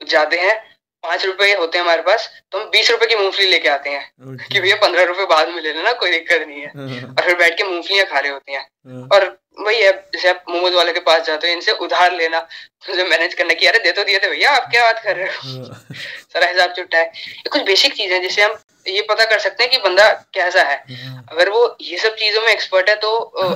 जाते 0.02 0.40
हैं 0.40 0.56
पाँच 1.04 1.26
रुपए 1.26 1.54
होते 1.54 1.78
हैं 1.78 1.86
हमारे 1.86 2.02
पास 2.02 2.30
तो 2.52 2.60
हम 2.60 2.70
बीस 2.70 2.92
रुपए 2.92 3.06
की 3.06 3.16
मूंगफली 3.16 3.48
लेके 3.48 3.70
आते 3.70 3.90
हैं। 3.90 4.12
okay. 4.28 4.54
कि 4.54 4.60
भैया 4.60 4.76
पंद्रह 4.76 5.04
रुपए 5.04 5.26
बाद 5.26 5.50
में 5.50 5.62
ले 5.62 5.74
लेना 5.74 5.92
कोई 5.94 6.12
दिक्कत 6.12 6.48
नहीं 6.48 6.62
है। 6.62 7.04
और 7.04 7.22
फिर 7.22 7.36
बैठ 7.36 7.58
के 7.58 7.64
मूंगफलियाँ 7.64 8.06
खा 8.06 8.20
रहे 8.20 8.32
होते 8.32 8.52
हैं। 8.52 8.68
हाँ। 8.88 9.08
और 9.14 9.45
वही 9.58 9.82
है 9.82 9.92
जैसे 10.14 10.30
आप 10.30 10.44
मोमोज 10.50 10.74
वाले 10.74 10.94
के 10.94 11.00
पास 11.00 11.26
जाते 11.28 11.48
हो 11.48 11.54
इनसे 11.54 11.72
उधार 11.84 12.16
लेना 12.18 12.40
तो 12.88 13.06
मैनेज 13.10 13.34
करना 13.34 13.54
कि 13.54 13.66
अरे 13.66 13.80
दे 13.80 13.92
तो 13.92 14.04
दिए 14.04 14.20
थे 14.20 14.30
भैया 14.30 14.52
आप 14.52 14.70
क्या 14.72 14.84
बात 14.84 15.02
कर 15.04 15.16
रहे 15.16 15.26
हो? 15.26 15.66
हाँ। 15.66 15.86
सारा 16.34 16.48
हिसाब 16.48 16.72
चुट्टा 16.72 16.98
है। 16.98 17.06
ये 17.06 17.50
कुछ 17.50 17.62
बेसिक 17.62 17.94
चीज़ 17.94 18.14
है 18.14 18.20
जिससे 18.22 18.42
हम 18.42 18.56
ये 18.88 19.02
पता 19.10 19.26
कर 19.26 19.40
सकते 19.40 19.64
हैं 19.64 19.72
कि 19.72 19.78
बंदा 19.80 20.10
कैसा 20.34 20.64
है। 20.64 20.76
हाँ। 20.96 21.26
अगर 21.32 21.50
वो 21.50 21.76
ये 21.82 21.98
सब 21.98 22.16
चीज़ों 22.16 22.42
में 22.42 22.50
एक्सपर्ट 22.50 22.90
है 22.90 22.96
तो 22.96 23.12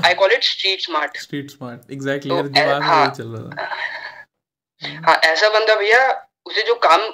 I 0.06 0.14
call 0.14 0.34
it 0.34 0.44
street 0.44 0.82
smart 0.82 1.18
street 1.18 1.52
smart 1.52 1.92
exactly 1.92 2.36
हाँ, 2.80 3.08
चल 3.10 3.28
रहा 3.28 3.68
हाँ 5.08 5.20
ऐसा 5.24 5.50
बंदा 5.50 5.76
भैया 5.76 6.02
उसे 6.46 6.62
जो 6.64 6.76
काम 6.84 7.10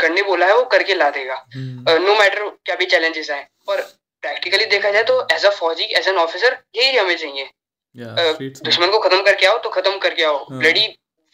करने 0.00 0.22
बोला 0.22 0.46
है 0.46 0.54
वो 0.56 0.64
करके 0.64 0.94
ला 0.94 1.08
देगा। 1.10 1.34
No 1.56 2.14
matter 2.14 2.40
hmm. 2.40 2.50
क्या 2.64 2.76
भी 2.76 2.86
चैलेंजेस 2.86 3.30
आए 3.30 3.46
और 3.68 3.80
प्रैक्टिकली 4.22 4.64
देखा 4.66 4.90
जाए 4.90 5.02
तो 5.02 5.20
एज 5.32 5.44
अ 5.46 5.50
फौजी 5.50 5.84
एज 5.98 6.08
एन 6.08 6.16
ऑफिसर 6.18 6.56
यही 6.74 6.96
हमें 6.96 7.16
चाहिए। 7.16 7.50
दुश्मन 7.98 8.90
को 8.90 8.98
खत्म 8.98 9.22
करके 9.22 9.46
आओ 9.46 9.58
तो 9.58 9.70
खत्म 9.70 9.98
करके 9.98 10.24
आओ। 10.24 10.46
ब्लडी 10.50 10.86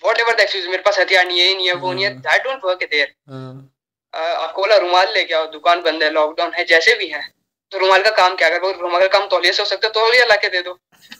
वॉट 0.02 0.18
एवर 0.20 0.46
मेरे 0.68 0.82
पास 0.82 0.98
हथियार 0.98 1.26
नहीं 1.26 1.40
है 1.40 1.54
नहीं 1.56 1.66
है 1.66 1.74
वो 1.74 1.92
नहीं 1.92 2.04
है 2.04 2.10
दैट 2.20 2.42
डोंट 2.44 2.64
वर्क 2.64 2.88
देयर 2.90 3.14
आपको 4.14 4.62
बोला 4.62 4.76
रुमाल 4.78 5.12
लेके 5.14 5.34
आओ 5.34 5.46
दुकान 5.50 5.82
बंद 5.82 6.02
है 6.02 6.10
लॉकडाउन 6.10 6.52
है 6.54 6.64
जैसे 6.64 6.94
भी 6.94 7.06
है। 7.08 7.22
तो 7.72 7.78
रुमाल 7.78 8.02
का 8.02 8.10
काम 8.12 8.34
क्या 8.36 8.48
अगर 8.48 8.78
रुमाल 8.78 9.00
का 9.00 9.06
काम 9.08 9.26
तौलिए 9.28 9.52
से 9.52 9.62
हो 9.62 9.66
सकता 9.66 9.86
है 9.86 9.92
तौलिया 9.92 10.24
ला 10.24 10.36
के 10.36 10.48
दे 10.48 10.62
दो। 10.62 10.72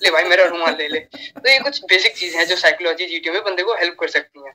ले 0.02 0.10
भाई 0.10 0.24
मेरा 0.24 0.44
रुमाल 0.44 0.74
ले 0.78 0.88
ले। 0.88 0.98
तो 0.98 1.50
ये 1.50 1.58
कुछ 1.58 1.80
बेसिक 1.84 2.16
चीज़ 2.16 2.36
है 2.36 2.44
जो 2.46 2.56
साइकोलॉजी 2.56 3.06
जीटीओ 3.06 3.32
में 3.32 3.42
बंदे 3.44 3.62
को 3.62 3.74
हेल्प 3.74 3.96
कर 4.00 4.08
सकती 4.08 4.44
है। 4.46 4.52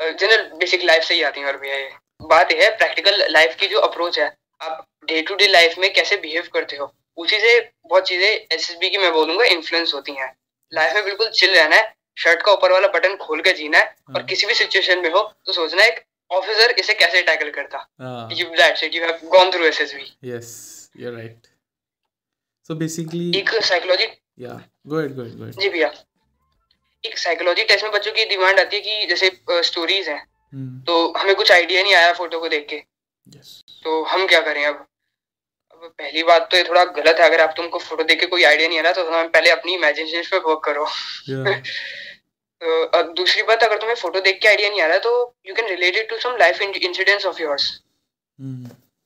जनरल 0.00 0.42
बेसिक 0.58 0.84
लाइफ 0.84 1.02
से 1.02 1.14
ही 1.14 1.22
आती 1.22 1.40
है 1.40 1.46
और 1.46 1.56
भैया 1.56 1.76
ये। 1.76 1.90
बात 2.22 2.52
यह 2.52 2.62
है 2.62 2.76
प्रैक्टिकल 2.76 3.24
लाइफ 3.30 3.56
की 3.60 3.66
जो 3.66 3.78
अप्रोच 3.80 4.18
है 4.18 4.26
आप 4.60 4.86
डे 5.08 5.22
टू 5.22 5.34
डे 5.34 5.46
लाइफ 5.46 5.74
में 5.78 5.92
कैसे 5.94 6.16
बिहेव 6.16 6.48
करते 6.54 6.76
हो? 6.76 6.92
उसी 7.18 7.38
से 7.40 7.58
बहुत 7.84 8.06
चीज़ें 8.08 8.28
एस 8.28 8.70
एस 8.70 8.76
बी 8.80 8.90
की 8.90 8.98
मैं 8.98 9.12
बोलूँगा 9.12 9.44
इन्फ्लुएंस 9.52 9.94
होती 9.94 10.12
हैं। 10.12 10.32
लाइफ 10.72 10.94
में 10.94 11.04
बिल्कुल 11.04 11.28
चिल 11.30 11.54
रहना 11.54 11.76
है 11.76 11.92
शर्ट 12.16 12.42
का 12.42 12.52
ऊपर 12.52 12.72
वाला 12.72 12.88
बटन 12.90 13.16
खोल 13.16 13.40
के 13.42 13.52
जीना 13.52 13.78
है 13.78 13.84
और 13.84 14.16
हाँ। 14.16 14.24
किसी 14.24 14.46
भी 14.46 14.54
सिचुएशन 14.54 15.02
में 15.02 15.10
हो 15.10 15.22
तो 15.46 15.52
सोचना 15.52 15.82
है 15.82 15.88
एक 15.88 16.04
ऑफिसर 16.30 16.74
इसे 16.78 16.94
कैसे 16.94 17.22
टैकल 17.22 17.50
करता। 17.50 17.78
You 18.32 18.46
that's 18.56 18.84
it 18.84 18.94
you 18.94 19.02
have 19.02 19.28
gone 19.32 19.50
through 19.52 19.64
SSB 19.66 20.12
yes 20.30 20.50
you 20.96 21.08
are 21.08 21.14
right 21.14 21.46
so 22.68 22.74
basically 22.76 23.30
एक 23.38 23.50
साइकोलॉजी 23.64 24.06
या 24.40 24.60
go 24.86 24.98
ahead 24.98 25.14
go 25.14 25.22
ahead 25.22 25.36
go 25.36 25.44
ahead 25.44 25.60
जी 25.60 25.68
भैया। 25.68 25.92
एक 27.04 27.18
साइकोलॉजी 27.18 27.64
टेस्ट 27.64 27.84
में 27.84 27.92
बच्चों 27.92 28.12
की 28.12 28.24
डिमांड 28.26 28.60
आती 28.60 28.76
है 28.76 28.82
कि 28.82 29.06
जैसे 29.06 29.30
स्टोरीज 29.62 30.08
हैं। 30.08 30.20
hmm. 30.52 30.86
तो 30.86 31.12
हमें 31.18 31.34
कुछ 31.36 31.52
आइडिया 31.52 31.82
नहीं 31.82 31.94
आया 31.94 32.12
फ़ोटो 32.12 32.40
को 32.40 32.48
देख 32.48 32.66
के। 32.70 32.82
Yes. 33.26 33.48
तो 33.84 34.02
हम 34.04 34.26
क्या 34.26 34.40
करें 34.40 34.64
अब? 34.66 34.86
पहली 35.88 36.22
बात 36.22 36.48
तो 36.50 36.56
ये 36.56 36.64
थोड़ा 36.64 36.84
गलत 36.84 37.16
है 37.18 37.24
अगर 37.24 37.40
आप 37.40 37.54
तुमको 37.56 37.78
फ़ोटो 37.78 38.04
देख 38.04 38.20
के 38.20 38.26
कोई 38.26 38.44
आइडिया 38.44 38.68
नहीं 38.68 38.78
आ 38.78 38.82
रहा 38.82 38.92
तो 38.92 39.04
हमें 39.04 39.28
पहले 39.28 39.50
अपनी 39.50 39.74
इमेजिनेशन 39.74 40.22
पे 40.22 40.38
वर्क 40.38 40.62
करो। 40.64 40.86
Yeah. 41.30 41.58
तो 42.64 43.02
दूसरी 43.02 43.42
बात 43.42 43.62
अगर 43.62 43.78
तुम्हें 43.78 43.96
फ़ोटो 43.96 44.20
देख 44.20 44.38
के 44.42 44.48
आइडिया 44.48 44.68
नहीं 44.70 44.82
आ 44.82 44.86
रहा 44.86 44.98
तो 44.98 45.34
you 45.46 45.54
can 45.54 45.66
relate 45.66 45.96
it 45.96 46.08
to 46.10 46.18
some 46.18 46.36
life 46.36 46.62
incidents 46.62 47.26
of 47.26 47.42
yours 47.42 47.80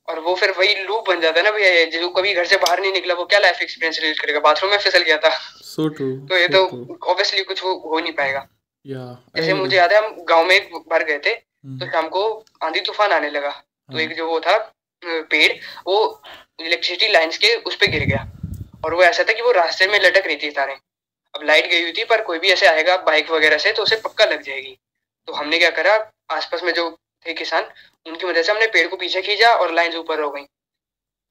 और 0.07 0.19
वो 0.19 0.35
फिर 0.35 0.51
वही 0.51 0.75
लूप 0.75 1.07
बन 1.07 1.21
जाता 1.21 1.39
है 1.39 1.45
ना 1.45 1.51
भैया 1.51 1.99
जो 1.99 2.09
कभी 2.09 2.33
घर 2.33 2.45
से 2.45 2.57
बाहर 2.57 2.79
नहीं 2.79 2.91
निकला 2.91 3.13
वो 3.13 3.25
क्या 3.25 3.39
लाइफ 3.39 3.61
एक्सपीरियंस 3.61 3.99
रिलेट 3.99 4.19
करेगा? 4.19 4.39
बाथरूम 4.39 4.71
में 4.71 4.77
फिसल 4.77 4.99
गया 4.99 5.17
था। 5.17 5.29
सो 5.63 5.87
ट्रू 5.87 6.27
तो 6.27 6.37
ये 6.37 6.47
तो 6.47 6.63
ऑब्वियसली 7.03 7.43
कुछ 7.43 7.63
हो, 7.63 7.73
हो 7.85 7.99
नहीं 7.99 8.13
पाएगा। 8.13 8.47
जैसे 8.87 9.53
मुझे 9.53 9.77
याद 9.77 9.93
है 9.93 10.05
हम 10.05 10.23
गाँव 10.23 10.45
में 10.45 10.55
एक 10.55 10.69
बार 10.87 11.03
गए 11.03 11.19
थे. 11.19 11.33
तो 11.65 11.91
शाम 11.91 12.07
को 12.09 12.45
आंधी 12.63 12.79
तूफ़ान 12.79 13.11
आने 13.11 13.29
लगा। 13.29 13.49
तो 13.49 13.93
हाँ। 13.93 14.01
एक 14.01 14.15
जो 14.17 14.27
वो 14.27 14.39
था 14.39 14.57
पेड़ 15.03 15.51
वो 15.87 16.21
इलेक्ट्रिसिटी 16.59 17.07
लाइंस 17.07 17.37
के 17.37 17.53
उस 17.61 17.75
पर 17.75 17.87
गिर 17.87 18.05
गया। 18.05 18.27
और 18.85 18.93
वो 18.93 19.03
ऐसा 19.03 19.23
था 19.23 19.33
कि 19.33 19.41
वो 19.41 19.51
रास्ते 19.51 19.87
में 19.87 19.99
लटक 19.99 20.27
रही 20.27 20.35
थी 20.35 20.49
तारे। 20.51 20.73
अब 21.33 21.43
लाइट 21.45 21.69
गई 21.71 21.81
हुई 21.81 21.91
थी 21.91 22.03
पर 22.03 22.21
कोई 22.21 22.39
भी 22.39 22.49
ऐसे 22.49 22.65
आएगा 22.65 22.97
बाइक 23.03 23.31
वगैरह 23.31 23.57
से 23.57 23.71
तो 23.71 23.83
उसे 23.83 23.95
पक्का 23.95 24.25
लग 24.25 24.41
जाएगी। 24.41 24.77
तो 25.27 25.33
हमने 25.33 25.57
क्या 25.59 25.69
करा 25.71 25.95
आसपास 26.29 26.63
में 26.63 26.73
जो 26.73 26.89
थे 27.25 27.33
किसान 27.33 27.71
उनकी 28.05 28.25
वजह 28.27 28.43
से 28.43 28.51
हमने 28.51 28.67
पेड़ 28.67 28.87
को 28.87 28.95
पीछे 28.97 29.21
खींचा 29.21 29.53
और 29.53 29.73
लाइन 29.73 29.95
ऊपर 29.95 30.21
हो 30.21 30.29
गई। 30.31 30.45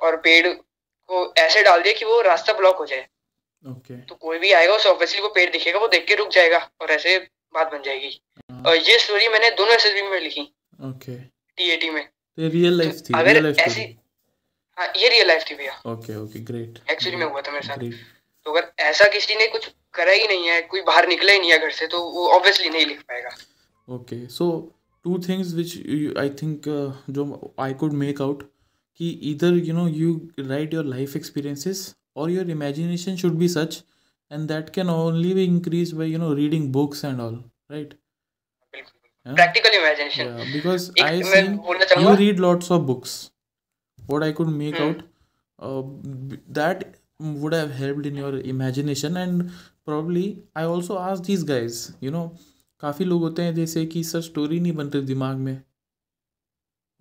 और 0.00 0.16
पेड़ 0.16 0.48
को 0.48 1.32
ऐसे 1.38 1.62
डाल 1.62 1.82
दिया 1.82 1.94
कि 1.94 2.04
वो 2.04 2.20
रास्ता 2.22 2.52
ब्लॉक 2.52 2.76
हो 2.76 2.86
जाए। 2.86 3.06
Okay. 3.64 3.96
तो 4.08 4.14
कोई 4.14 4.38
भी 4.38 4.52
आएगा 4.52 4.74
उसे 4.74 4.88
ऑब्वियसली 4.88 5.20
वो 5.20 5.28
पेड़ 5.28 5.50
दिखेगा 5.50 5.78
वो 5.78 5.86
देख 5.88 6.06
के 6.06 6.14
रुक 6.14 6.28
जाएगा 6.30 6.58
और 6.80 6.90
ऐसे 6.90 7.18
बात 7.54 7.72
बन 7.72 7.82
जाएगी। 7.82 8.10
uh-huh. 8.10 8.66
और 8.66 8.76
ये 8.78 8.98
स्टोरी 8.98 9.28
मैंने 9.28 9.50
दोनों 9.50 9.74
एस 9.74 9.86
में 10.10 10.20
लिखी। 10.20 10.42
T 10.42 10.90
okay. 10.90 11.18
टीएटी 11.58 11.90
में। 11.90 12.04
तो 12.04 12.48
रियल 12.48 12.78
लाइफ 12.78 13.00
थी 13.00 13.14
अगर 13.14 13.54
ऐसी 13.60 13.84
हाँ 14.78 14.86
ये 14.96 15.08
रियल 15.08 15.26
लाइफ 15.28 15.44
थी 15.50 15.54
भैया 15.54 15.72
ओके 15.92 16.16
ओके 16.16 16.40
ग्रेट 16.50 16.78
एक्चुअली 16.90 17.16
में 17.16 17.26
हुआ 17.26 17.40
था 17.40 17.52
मेरे 17.52 17.66
साथ। 17.66 17.76
तो 18.44 18.52
अगर 18.52 18.70
ऐसा 18.82 19.08
किसी 19.12 19.34
ने 19.36 19.46
कुछ 19.56 19.68
करा 19.94 20.12
ही 20.12 20.26
नहीं 20.28 20.48
है 20.48 20.60
कोई 20.72 20.82
बाहर 20.86 21.08
निकला 21.08 21.32
ही 21.32 21.38
नहीं 21.38 21.52
है 21.52 21.58
घर 21.58 21.70
से 21.80 21.86
तो 21.94 22.02
वो 22.12 22.28
ऑब्वियसली 22.36 22.68
नहीं 22.68 22.86
लिख 22.86 23.00
पाएगा। 23.08 23.30
Okay 23.88 24.26
so 24.36 24.50
two 25.04 25.18
things 25.28 25.52
which 25.54 26.16
I 26.18 26.30
think 26.42 26.68
जो 27.10 27.26
आई 27.60 27.74
कुड 27.82 27.92
मेक 28.04 28.22
आउट 28.22 28.48
कि 29.00 29.10
इधर 29.32 29.60
you 29.66 29.74
know 29.74 29.86
you 29.88 30.14
write 30.40 30.74
your 30.74 30.84
life 30.94 31.16
experiences 31.16 31.94
और 32.16 32.30
your 32.30 32.50
imagination 32.50 33.16
should 33.16 33.38
be 33.44 33.48
such 33.58 33.82
and 34.30 34.50
that 34.52 34.66
can 34.72 34.88
only 34.92 35.28
be 35.36 35.44
increased 35.50 35.94
by 35.98 36.06
you 36.06 36.18
know 36.22 36.26
reading 36.38 36.64
books 36.72 36.98
and 37.10 37.20
all 37.26 37.36
right? 37.74 37.92
yeah? 38.74 39.36
practical 39.38 39.76
imagination 39.76 40.26
yeah 40.32 40.50
because 40.56 40.88
i 41.04 41.12
seen 41.28 41.54
you 42.02 42.12
read 42.18 42.42
lots 42.44 42.68
of 42.76 42.82
books 42.90 43.14
what 44.10 44.22
i 44.22 44.32
could 44.32 44.48
make 44.48 44.76
hmm. 44.76 44.82
out 44.82 45.02
uh, 45.58 45.82
that 46.56 46.84
would 47.20 47.54
have 47.54 47.70
helped 47.70 48.06
in 48.06 48.16
your 48.16 48.40
imagination. 48.40 49.16
And 49.16 49.50
probably 49.84 50.42
i 50.56 50.62
also 50.62 50.98
asked 50.98 51.24
these 51.24 51.42
guys 51.42 51.92
you 52.00 52.10
know 52.10 52.28
काफ़ी 52.80 53.04
लोग 53.04 53.22
होते 53.22 53.42
हैं 53.42 53.54
जैसे 53.54 53.86
कि 53.86 54.04
sir 54.04 54.20
story 54.20 54.60
नहीं 54.60 54.72
बनते 54.72 55.00
दिमाग 55.00 55.36
में। 55.36 55.62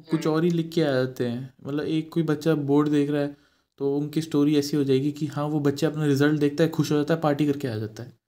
कुछ 0.10 0.26
हम्म। 0.26 0.36
और 0.36 0.44
ही 0.44 0.50
लिख 0.50 0.72
के 0.74 0.82
आ 0.82 0.92
जाते 0.92 1.28
हैं। 1.28 1.54
मतलब 1.64 1.84
एक 1.84 2.12
कोई 2.12 2.24
बच्चा 2.24 2.56
बोर्ड 2.56 2.90
देख 2.90 3.10
रहा 3.10 3.22
है 3.22 3.38
तो 3.78 3.98
उनकी 3.98 4.22
स्टोरी 4.22 4.58
ऐसी 4.58 4.78
हो 4.78 4.84
जाएगी 4.84 5.12
कि 5.12 5.26
हाँ 5.26 5.46
वो 5.46 5.60
बच्चा 5.60 5.88
अपना 5.88 6.06
रिज़ल्ट 6.06 6.40
देखता 6.40 6.64
है 6.64 6.70
खुश 6.70 6.92
हो 6.92 6.98
जाता 6.98 7.14
है 7.14 7.22
पार्टी 7.22 7.46
करके 7.46 7.68
आ 7.68 7.76
जाता 7.76 8.04
है। 8.04 8.20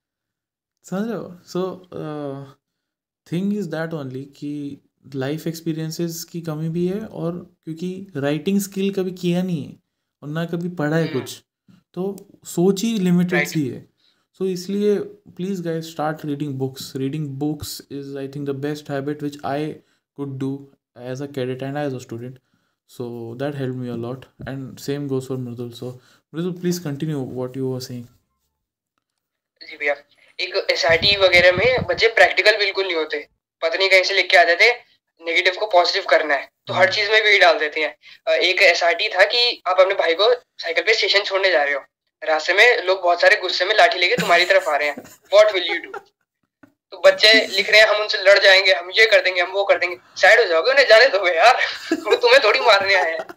समझ 0.84 1.08
रहे 1.08 1.18
हो? 1.18 1.40
So 1.46 1.88
thing 3.32 3.54
is 3.54 3.70
that 3.70 3.94
only 3.94 4.26
कि 4.26 4.78
लाइफ 5.06 5.48
एक्सपीरियंसेस 5.48 6.24
की 6.32 6.42
कमी 6.42 6.70
भी 6.70 6.88
है 6.88 7.00
और 7.06 7.38
क्योंकि 7.66 7.92
राइटिंग 8.16 8.60
स्किल 8.62 8.92
कभी 8.94 9.12
किया 9.22 9.44
नहीं 9.44 9.64
है 9.64 9.76
और 10.22 10.30
ना 10.30 10.46
कभी 10.46 10.70
पढ़ा 10.82 10.96
है 10.96 11.08
हम्म। 11.08 11.20
कुछ 11.20 11.44
तो 11.94 12.16
सोच 12.48 12.84
ही 12.84 12.98
लिमिटेड 13.00 13.48
सी 13.48 13.68
है। 13.68 13.88
सो 14.40 14.46
इसलिए 14.46 15.00
please 15.38 15.62
guys 15.64 15.92
start 15.92 16.26
reading 16.26 16.54
books 16.60 16.96
reading 16.96 17.28
books 17.40 17.82
is 17.92 18.18
I 18.18 18.28
think 18.36 18.48
the 18.50 18.56
best 18.68 18.90
habit 18.92 19.24
which 19.24 19.38
I 19.46 19.72
could 20.18 20.38
do 20.40 20.52
as 21.12 21.22
a 21.22 21.26
cadet 21.36 21.64
and 21.64 21.78
as 21.78 21.94
a 21.94 21.98
student 22.08 22.40
so 22.92 23.08
that 23.40 23.56
helped 23.58 23.78
me 23.80 23.90
a 23.94 23.96
lot 24.04 24.24
and 24.52 24.80
same 24.84 25.04
goes 25.10 25.28
for 25.30 25.36
mridul. 25.42 25.68
So 25.80 25.90
mridul 26.34 26.54
please 26.62 26.78
continue 26.86 27.20
what 27.40 27.58
you 27.60 27.68
were 27.72 27.82
saying. 27.88 28.06
जी 29.62 29.78
भैया 29.78 29.94
एक 30.40 30.56
SRT 30.72 31.16
वगैरह 31.24 31.52
में 31.58 31.86
बच्चे 31.90 32.08
practical 32.16 32.58
बिल्कुल 32.58 32.86
नहीं 32.86 32.96
होते। 32.96 33.20
पता 33.62 33.78
नहीं 33.78 33.90
कहीं 33.90 34.04
से 34.04 34.16
लिख 34.16 34.30
के 34.32 34.38
आ 34.38 34.44
जाते। 34.44 34.72
नेगेटिव 35.22 35.56
को 35.60 35.66
पॉजिटिव 35.68 36.04
करना 36.10 36.36
है 36.36 36.50
तो 36.68 36.74
हर 36.74 36.92
चीज़ 36.94 37.12
में 37.12 37.24
भी 37.24 37.40
डाल 37.40 37.58
देते 37.60 37.82
हैं। 37.82 38.36
एक 38.36 38.62
एसआरटी 38.64 39.10
था 39.10 39.24
कि 39.26 39.62
आप 39.68 39.80
अपने 39.80 39.96
भाई 39.96 40.14
को 40.14 40.34
साइकिल 40.34 40.84
पे 40.84 40.94
स्टेशन 40.94 41.24
छोड़ने 41.24 41.52
जा 41.52 41.64
रहे 41.64 41.74
हो। 41.74 41.82
रास्ते 42.22 42.54
में 42.54 42.84
लोग 42.84 43.02
बहुत 43.02 43.22
सारे 43.22 43.36
गुस्से 43.42 43.66
में 43.66 43.76
लाठी 43.76 44.00
लेके 44.00 44.16
तुम्हारी 44.16 44.46
तरफ़ 44.46 44.70
आ 44.70 44.76
रहे 44.76 44.88
हैं। 44.88 45.04
वॉट 45.34 45.52
विल 45.54 45.72
यू 45.72 45.80
डू 45.82 46.00
तो 46.92 47.02
बच्चे 47.06 47.34
लिख 47.48 47.70
रहे 47.70 47.82
हैं 47.82 47.88
हम 47.88 48.02
उनसे 48.02 48.18
लड़ 48.18 48.38
जाएँगे 48.40 48.74
हम 48.74 48.90
ये 48.92 49.06
कर 49.06 49.22
देंगे 49.22 49.42
हम 49.42 49.52
वो 49.52 49.64
कर 49.64 49.78
देंगे। 49.80 49.98
साइड 50.22 50.40
हो 50.40 50.46
जाओगे 50.46 50.72
उन्हें 50.72 50.86
जाने 50.88 51.08
दो 51.08 51.28
यार। 51.28 51.56
वो 52.06 52.16
तुम्हें 52.16 52.40
थोड़ी 52.44 52.60
मारने 52.60 52.94
आए 52.94 53.12
हैं। 53.12 53.28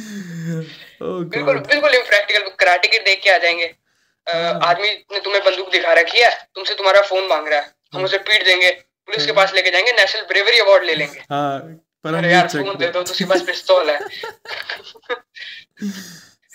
Oh 1.02 1.20
बिल्कुल 1.32 1.58
बिल्कुल 1.58 1.94
इम्प्रैक्टिकल 1.94 2.48
कराटे 2.58 2.88
किट 2.88 3.04
देख 3.04 3.20
के 3.22 3.30
आ 3.30 3.36
जाएँगे। 3.38 3.66
hmm. 3.66 4.64
आदमी 4.64 4.88
ने 5.12 5.20
तुम्हें 5.20 5.42
बंदूक 5.44 5.70
दिखा 5.72 5.92
रखी 5.92 6.18
है 6.18 6.30
तुमसे 6.54 6.74
तुम्हारा 6.74 7.00
फ़ोन 7.02 7.26
मांग 7.26 7.48
रहा 7.48 7.60
है। 7.60 7.72
हम 7.94 8.04
उसे 8.04 8.18
पीट 8.18 8.44
देंगे। 8.44 8.70
पुलिस 9.10 9.26
के 9.26 9.32
hmm. 9.32 9.36
पास 9.36 9.54
लेके 9.54 9.70
जाएँगे 9.70 9.92
नेशनल 9.92 10.22
ब्रेवरी 10.22 10.58
अवार्ड 10.58 10.84
ले 10.84 10.94
लेंगे। 10.94 11.24
हाँ, 11.30 11.80
अरे 12.04 12.32
यार 12.32 12.48
फ़ोन 12.48 12.76
दे 12.76 12.88
दो 12.88 13.02
तो 13.02 13.26
पास 13.26 13.42
पिस्तौल 13.42 13.90
है। 13.90 14.00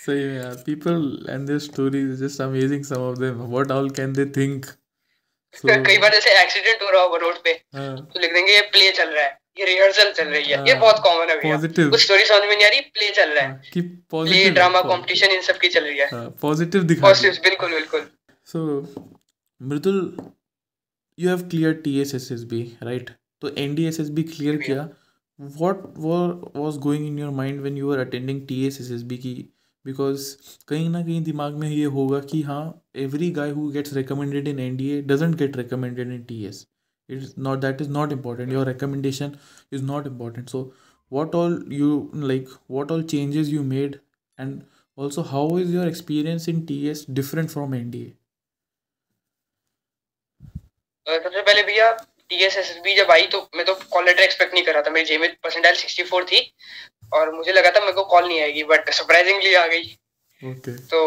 सही 0.06 0.22
है 0.22 0.36
यार 0.36 0.62
people 0.66 1.26
and 1.30 1.46
their 1.46 1.58
stories 1.58 2.22
just 2.22 2.40
amazing 2.40 2.84
some 2.84 2.96
of 2.96 3.18
them 3.18 3.52
what 3.52 3.70
all 3.70 3.90
can 3.90 4.12
they 4.12 4.32
think 4.36 4.66
कई 5.64 5.98
बार 5.98 6.12
जैसे 6.12 6.42
एक्सीडेंट 6.42 6.82
हो 6.82 6.90
रहा 6.90 7.02
होगा 7.02 7.16
रोड 7.16 7.34
पे 7.44 7.62
हाँ। 7.74 8.10
तो 8.14 8.20
लिख 8.20 8.32
देंगे 8.32 8.52
ये 8.52 8.60
प्ले 8.60 8.92
चल 8.92 9.08
रहा 9.08 9.24
है 9.24 9.38
ये 9.58 9.64
रिहर्सल 9.64 10.12
चल 10.12 10.24
रही 10.24 10.44
है 10.44 10.50
ये 10.50 10.72
हाँ। 10.72 10.80
बहुत 10.80 11.00
कॉमन 11.02 11.30
है 11.30 11.38
भैया। 11.38 11.90
कुछ 11.90 12.00
स्टोरी 12.00 12.24
समझ 12.24 12.40
में 12.40 12.48
नहीं 12.48 12.66
आ 12.66 12.68
रही 12.68 12.80
प्ले 12.80 13.10
चल 13.10 13.30
रहा 13.30 13.44
है। 13.44 13.50
हाँ, 13.50 13.62
कि 13.72 13.80
प्ले 14.14 14.50
ड्रामा 14.50 14.80
कंपटीशन 14.80 15.26
इन 15.26 15.42
सब 15.42 15.58
की 15.58 15.68
चल 15.68 15.84
रही 15.84 15.98
है। 15.98 16.08
पॉजिटिव 16.40 16.82
दिखा 16.82 17.02
पॉजिटिव 17.02 17.42
बिल्कुल 17.42 17.70
बिल्कुल। 17.70 18.06
So 18.46 18.88
Mridul 19.62 20.16
you 21.18 21.28
have 21.28 21.48
clear 21.48 21.72
T 21.84 21.98
S 22.00 22.14
S 22.14 22.30
S 22.32 22.42
B 22.50 22.62
right 22.82 23.10
तो 23.40 23.48
N 23.58 23.74
D 23.74 23.84
S 23.86 24.00
S 24.00 24.08
B 24.10 24.22
clear 24.22 24.56
किया। 24.62 24.88
What 25.40 25.82
was 26.56 26.78
going 26.78 27.06
in 27.06 27.18
your 27.18 27.30
mind 27.34 27.60
when 27.60 27.76
you 27.78 27.92
are 27.92 27.98
attending 27.98 28.46
T 28.48 28.64
S 28.66 28.80
S 28.80 28.90
S 28.90 29.02
B 29.02 29.18
की? 29.18 29.34
Because 29.84 30.34
कहीं 30.68 30.88
ना 30.90 31.02
कहीं 31.02 31.22
दिमाग 31.24 31.54
में 31.58 31.68
ये 31.70 31.84
होगा 31.84 32.20
कि 32.30 32.42
हाँ 32.42 32.62
every 32.96 33.30
guy 33.30 33.50
who 33.50 33.68
gets 33.72 33.92
recommended 33.94 34.48
in 34.48 34.58
N 34.58 34.76
D 34.76 34.90
A 34.90 35.00
doesn't 35.02 35.36
get 35.38 35.56
recommended 35.56 36.12
in 36.12 36.22
T 36.24 36.44
S 36.46 36.66
it 37.08 37.22
is 37.22 37.34
not 37.38 37.58
that 37.60 37.80
is 37.80 37.90
not 37.90 38.12
important 38.12 38.52
your 38.52 38.66
recommendation 38.66 39.32
is 39.72 39.82
not 39.84 40.06
important 40.06 40.48
so 40.48 40.72
what 41.10 41.34
all 41.38 41.52
you 41.72 41.88
like 42.28 42.54
what 42.76 42.92
all 42.92 43.02
changes 43.10 43.50
you 43.50 43.60
made? 43.66 43.98
And 44.38 44.62
also 44.98 45.22
how 45.22 45.42
is 45.56 45.68
your 45.72 45.84
experience 45.90 46.48
in 46.52 46.62
ts 46.70 47.02
different 47.18 47.52
from 47.52 47.76
nda 47.78 48.00
सबसे 51.06 51.42
पहले 51.42 51.62
भैया 51.62 51.90
टीएसएसबी 52.30 52.94
जब 52.94 53.10
आई 53.10 53.26
तो 53.32 53.38
मैं 53.56 53.64
तो 53.66 53.74
call 53.90 54.04
letter 54.06 54.22
expect 54.22 54.54
नहीं 54.54 54.64
कर 54.64 54.72
रहा 54.74 54.82
था। 54.82 54.90
मेरी 54.90 55.06
जे 55.06 55.28
परसेंटाइल 55.42 55.76
64 55.76 56.24
थी 56.30 56.40
और 57.14 57.32
मुझे 57.34 57.52
लगा 57.52 57.70
था 57.70 57.80
मेरे 57.80 57.92
को 57.92 58.04
कॉल 58.06 58.26
नहीं 58.26 58.40
आएगी 58.40 58.64
बट 58.70 58.90
सरप्राइजिंगली 58.92 59.54
आ 59.54 59.66
गई। 59.66 59.84
ओके 60.42 60.76
तो 60.88 61.02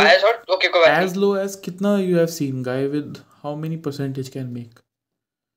आई 0.00 0.16
थॉट 0.18 0.50
ओके 0.50 0.68
कोई 0.68 0.86
एज 0.90 1.16
लो 1.16 1.34
एज 1.36 1.54
कितना 1.64 1.96
you 2.00 2.18
have 2.18 2.26
seen 2.34 2.62
guy 2.62 2.86
with 2.92 3.18
how 3.42 3.56
many 3.56 3.76
percentage 3.86 4.28
can 4.28 4.46
make 4.52 4.78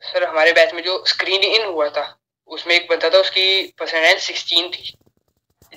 sir 0.03 0.23
हमारे 0.23 0.53
बैच 0.53 0.73
में 0.73 0.81
जो 0.83 1.03
स्क्रीन 1.07 1.43
इन 1.43 1.65
हुआ 1.65 1.89
था 1.97 2.05
उसमें 2.49 2.75
एक 2.75 2.87
बता 2.91 3.09
था 3.09 3.19
उसकी 3.19 3.45
परसेंटाइल 3.79 4.17
सिक्सटीन 4.19 4.69
थी 4.71 4.93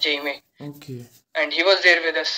जेई 0.01 0.19
में। 0.21 0.35
Okay 0.63 0.93
and 1.35 1.53
he 1.53 1.63
was 1.63 1.83
there 1.83 2.01
with 2.07 2.17
us 2.19 2.33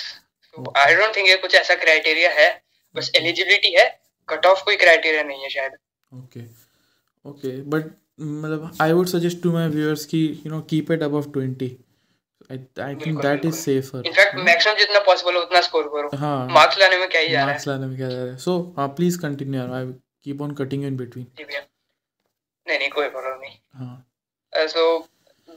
I 0.76 0.94
don't 0.94 1.16
think 1.16 1.28
ये 1.28 1.36
कुछ 1.36 1.54
ऐसा 1.54 1.74
क्राइटेरिया 1.76 2.30
है 2.32 2.50
बस 2.94 3.10
एलिजिबिलिटी 3.16 3.72
है। 3.72 3.86
कट 4.30 4.46
ऑफ़ 4.46 4.64
कोई 4.64 4.76
क्राइटेरिया 4.76 5.22
नहीं 5.22 5.42
है 5.42 5.48
शायद। 5.50 5.72
ओके 6.12 6.40
ओके 7.24 7.50
बट 7.70 7.84
मतलब 8.20 8.78
I 8.82 8.92
would 8.92 9.06
suggest 9.08 9.42
to 9.42 9.52
my 9.52 9.68
viewers 9.70 10.04
कि 10.06 10.18
you 10.46 10.52
know 10.52 10.60
keep 10.70 10.90
it 10.92 11.02
above 11.02 11.30
20 11.32 11.70
I 12.50 12.94
think 12.96 13.20
that 13.22 13.44
is 13.44 13.54
safer 13.56 14.06
in fact 14.06 14.34
maximum 14.44 14.76
जितना 14.76 15.00
पॉसिबल 15.06 15.34
हो 15.36 15.40
उतना 15.42 15.60
स्कोर 15.60 15.88
करो। 15.94 16.16
हाँ। 16.18 16.48
मार्क्स 16.50 16.78
लाने 16.78 16.98
में 16.98 17.08
क्या 17.08 17.20
ही 17.20 17.28
जा 17.28 17.32
रहा 17.32 17.40
है। 17.40 17.46
मार्क्स 17.46 17.66
लाने 17.68 17.86
में 17.86 17.96
क्या 17.96 18.08
जा 18.08 18.22
रहा 18.22 18.32
है। 18.32 18.36
सो 18.38 18.58
हाँ 18.78 18.88
please 18.96 19.20
continue 19.22 19.72
I 19.74 19.86
keep 20.24 20.42
on 20.42 20.54
cutting 20.56 20.84
in 20.84 20.96
between 20.96 21.26
नहीं 22.66 22.78
नहीं 22.78 22.88
कोई 22.90 23.08
प्रॉब्लम 23.08 23.40
नहीं। 23.40 23.56
हाँ। 23.74 24.68
सो 24.68 24.98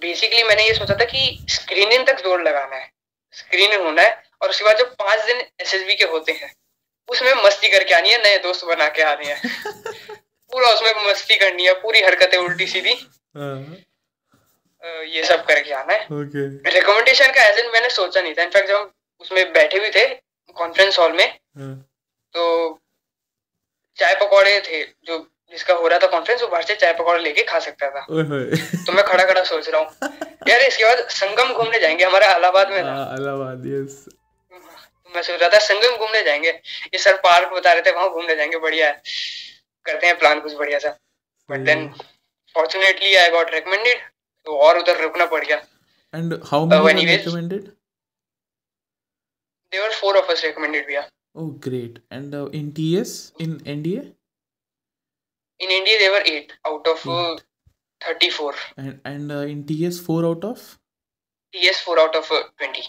बेसिकली 0.01 0.43
मैंने 0.43 0.67
ये 0.67 0.73
सोचा 0.75 0.95
था 0.95 1.05
कि 1.05 1.45
स्क्रीनिंग 1.49 2.05
तक 2.07 2.23
ज़ोर 2.23 2.41
लगाना 2.43 2.75
है। 2.75 2.89
स्क्रीनिंग 3.35 3.81
होना 3.83 4.01
है 4.01 4.23
और 4.41 4.49
उसके 4.49 4.65
बाद 4.65 4.77
जो 4.77 4.85
पाँच 4.99 5.25
दिन 5.25 5.41
एसएसबी 5.61 5.95
के 5.95 6.05
होते 6.11 6.31
हैं 6.33 6.53
उसमें 7.09 7.33
मस्ती 7.33 7.69
करके 7.69 7.93
आनी 7.93 8.09
है 8.09 8.17
नए 8.23 8.37
दोस्त 8.37 8.65
बना 8.65 8.87
के 8.87 9.01
आने 9.01 9.25
हैं। 9.25 9.41
पूरा 10.51 10.69
उसमें 10.69 11.09
मस्ती 11.09 11.35
करनी 11.35 11.65
है 11.65 11.73
पूरी 11.73 12.01
हरकतें 12.01 12.37
उल्टी 12.37 12.67
सीधी। 12.67 12.93
हाँ। 13.37 13.77
ये 15.05 15.23
सब 15.23 15.45
करके 15.45 15.71
आना 15.71 15.93
है। 15.93 16.07
okay. 16.07 16.73
रिकमेंडेशन 16.73 17.31
का 17.31 17.43
एजेंट 17.43 17.73
मैंने 17.73 17.89
सोचा 17.89 18.21
नहीं 18.21 18.33
था। 18.33 18.43
इनफैक्ट 18.43 18.67
जब 18.67 18.75
हम 18.75 18.91
उसमें 19.21 19.51
बैठे 19.53 19.79
भी 19.79 19.89
थे 19.89 20.05
कॉन्फ्रेंस 20.55 20.99
हॉल 20.99 21.11
में 21.11 21.27
हाँ। 21.57 21.75
तो 22.35 22.79
चाय 23.97 24.15
पकौड़े 24.15 24.59
थे 24.59 24.83
जो 25.05 25.17
जिसका 25.51 25.73
हो 25.73 25.87
रहा 25.87 25.99
था 25.99 26.07
कॉन्फ्रेंस 26.07 26.41
वो 26.41 26.47
बाहर 26.47 26.63
से 26.63 26.75
चाय 26.75 26.93
पकौड़े 26.93 27.23
लेके 27.23 27.43
खा 27.43 27.59
सकता 27.59 27.89
था। 27.89 28.05
तो 28.09 28.91
मैं 28.93 29.03
खड़ा 29.05 29.23
खड़ा 29.23 29.43
सोच 29.43 29.69
रहा 29.69 29.81
हूँ। 29.81 30.09
यार 30.47 30.61
इसके 30.61 30.83
बाद 30.83 31.07
संगम 31.09 31.53
घूमने 31.53 31.79
जाएँगे 31.79 32.05
हमारा 32.05 32.27
इलाहाबाद 32.35 32.69
में 32.71 32.81
था 32.83 33.15
इलाहाबाद 33.19 33.65
यस 33.65 34.05
मैं 35.15 35.21
सोच 35.21 35.39
रहा 35.41 35.49
था 35.49 35.59
संगम 35.67 35.97
घूमने 35.97 36.23
जाएँगे 36.23 36.49
ये 36.49 36.97
सर 37.03 37.17
पार्क 37.23 37.53
बता 37.53 37.73
रहे 37.73 37.81
थे 37.85 37.91
वहाँ 37.95 38.09
घूमने 38.13 38.35
जाएँगे 38.35 38.57
बढ़िया 38.65 38.87
है 38.87 39.01
करते 39.85 40.07
हैं 40.07 40.17
प्लान 40.19 40.41
कुछ 40.41 40.53
बढ़िया 40.53 40.79
सा 40.79 40.97
but 41.49 41.65
then 41.65 41.87
fortunately 42.55 43.13
I 43.15 43.29
got 43.31 43.53
recommended 43.53 44.01
तो 44.45 44.57
और 44.67 44.79
उधर 44.79 45.01
रुकना 45.01 45.25
पड़ 45.35 45.43
गया 45.45 45.57
and 46.13 46.41
how 46.51 46.65
many 46.85 47.05
recommended 47.05 47.69
there 49.71 49.83
were 49.83 49.93
four 49.97 50.17
of 50.19 50.29
us 50.31 50.41
recommended 50.43 50.89
yeah 50.93 51.05
oh 51.41 51.45
great 51.65 51.99
and 52.15 52.33
uh, 52.35 52.47
in 52.59 52.65
ts 52.79 53.11
in 53.45 53.53
nda 53.73 54.01
in 55.59 55.71
india 55.75 55.99
there 56.01 56.11
were 56.15 56.23
eight 56.31 56.51
out 56.71 56.89
of 56.93 57.05
uh, 57.17 57.37
34 58.01 58.55
and 58.77 59.07
and 59.11 59.31
uh, 59.31 59.45
in 59.53 59.61
ts 59.69 59.99
four 60.07 60.17
out 60.31 60.43
of 60.49 60.65
ts 61.53 61.79
four 61.85 61.95
out 62.03 62.19
of 62.21 62.33
uh, 62.39 62.41
20 62.57 62.83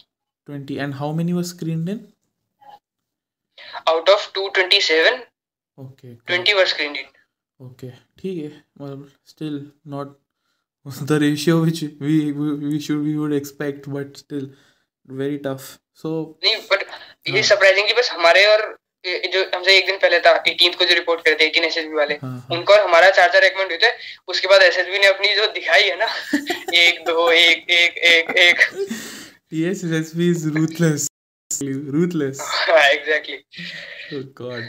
20 0.49 0.79
and 0.79 0.95
how 0.95 1.13
many 1.13 1.33
were 1.33 1.45
screened 1.45 1.89
in 1.89 2.01
out 3.87 4.09
of 4.09 4.21
227 4.35 5.23
okay 5.79 6.19
20 6.27 6.55
were 6.55 6.67
screened 6.67 6.97
in 6.97 7.09
okay 7.61 7.93
ठीक 8.19 8.43
है 8.43 8.51
मतलब 8.81 9.09
still 9.33 9.59
not 9.95 10.19
the 11.11 11.19
ratio 11.21 11.55
which 11.65 11.83
we, 12.01 12.15
we 12.33 12.49
we 12.71 12.81
should 12.81 13.03
we 13.09 13.17
would 13.19 13.35
expect 13.41 13.89
but 13.97 14.17
still 14.25 14.47
very 15.07 15.39
tough 15.49 15.67
so 16.05 16.15
नहीं 16.45 16.57
but 16.73 16.85
ये 17.35 17.43
surprising 17.43 17.89
कि 17.89 17.95
बस 18.01 18.11
हमारे 18.13 18.45
और 18.53 18.67
जो 19.05 19.41
हमसे 19.55 19.77
एक 19.79 19.87
दिन 19.87 19.97
पहले 20.03 20.19
था 20.27 20.33
18th 20.43 20.77
को 20.79 20.85
जो 20.85 20.95
रिपोर्ट 20.95 21.25
करे 21.25 21.35
थे 21.41 21.49
18 21.51 21.65
एसएसबी 21.67 21.95
वाले 21.95 22.15
हाँ, 22.15 22.31
हाँ. 22.31 22.59
उनका 22.59 22.75
और 22.75 22.81
हमारा 22.81 23.11
चार 23.11 23.33
चार 23.33 23.43
रेकमेंड 23.43 23.71
हुए 23.71 23.79
थे 23.83 23.91
उसके 24.33 24.49
बाद 24.49 24.63
एसएसबी 24.63 24.99
ने 24.99 25.07
अपनी 25.07 25.35
जो 25.37 25.47
दिखाई 25.53 25.89
है 25.89 25.97
ना 25.99 26.07
एक 26.83 27.03
दो 27.07 27.31
एक 27.31 27.71
एक 27.79 27.99
एक 28.13 28.31
एक 28.47 28.61
yes 29.53 29.85
SSB 29.85 30.31
is 30.35 30.45
ruthless. 30.57 31.07
Ruthless. 31.95 32.39
Exactly. 32.93 33.39
Oh 34.13 34.23
god. 34.41 34.65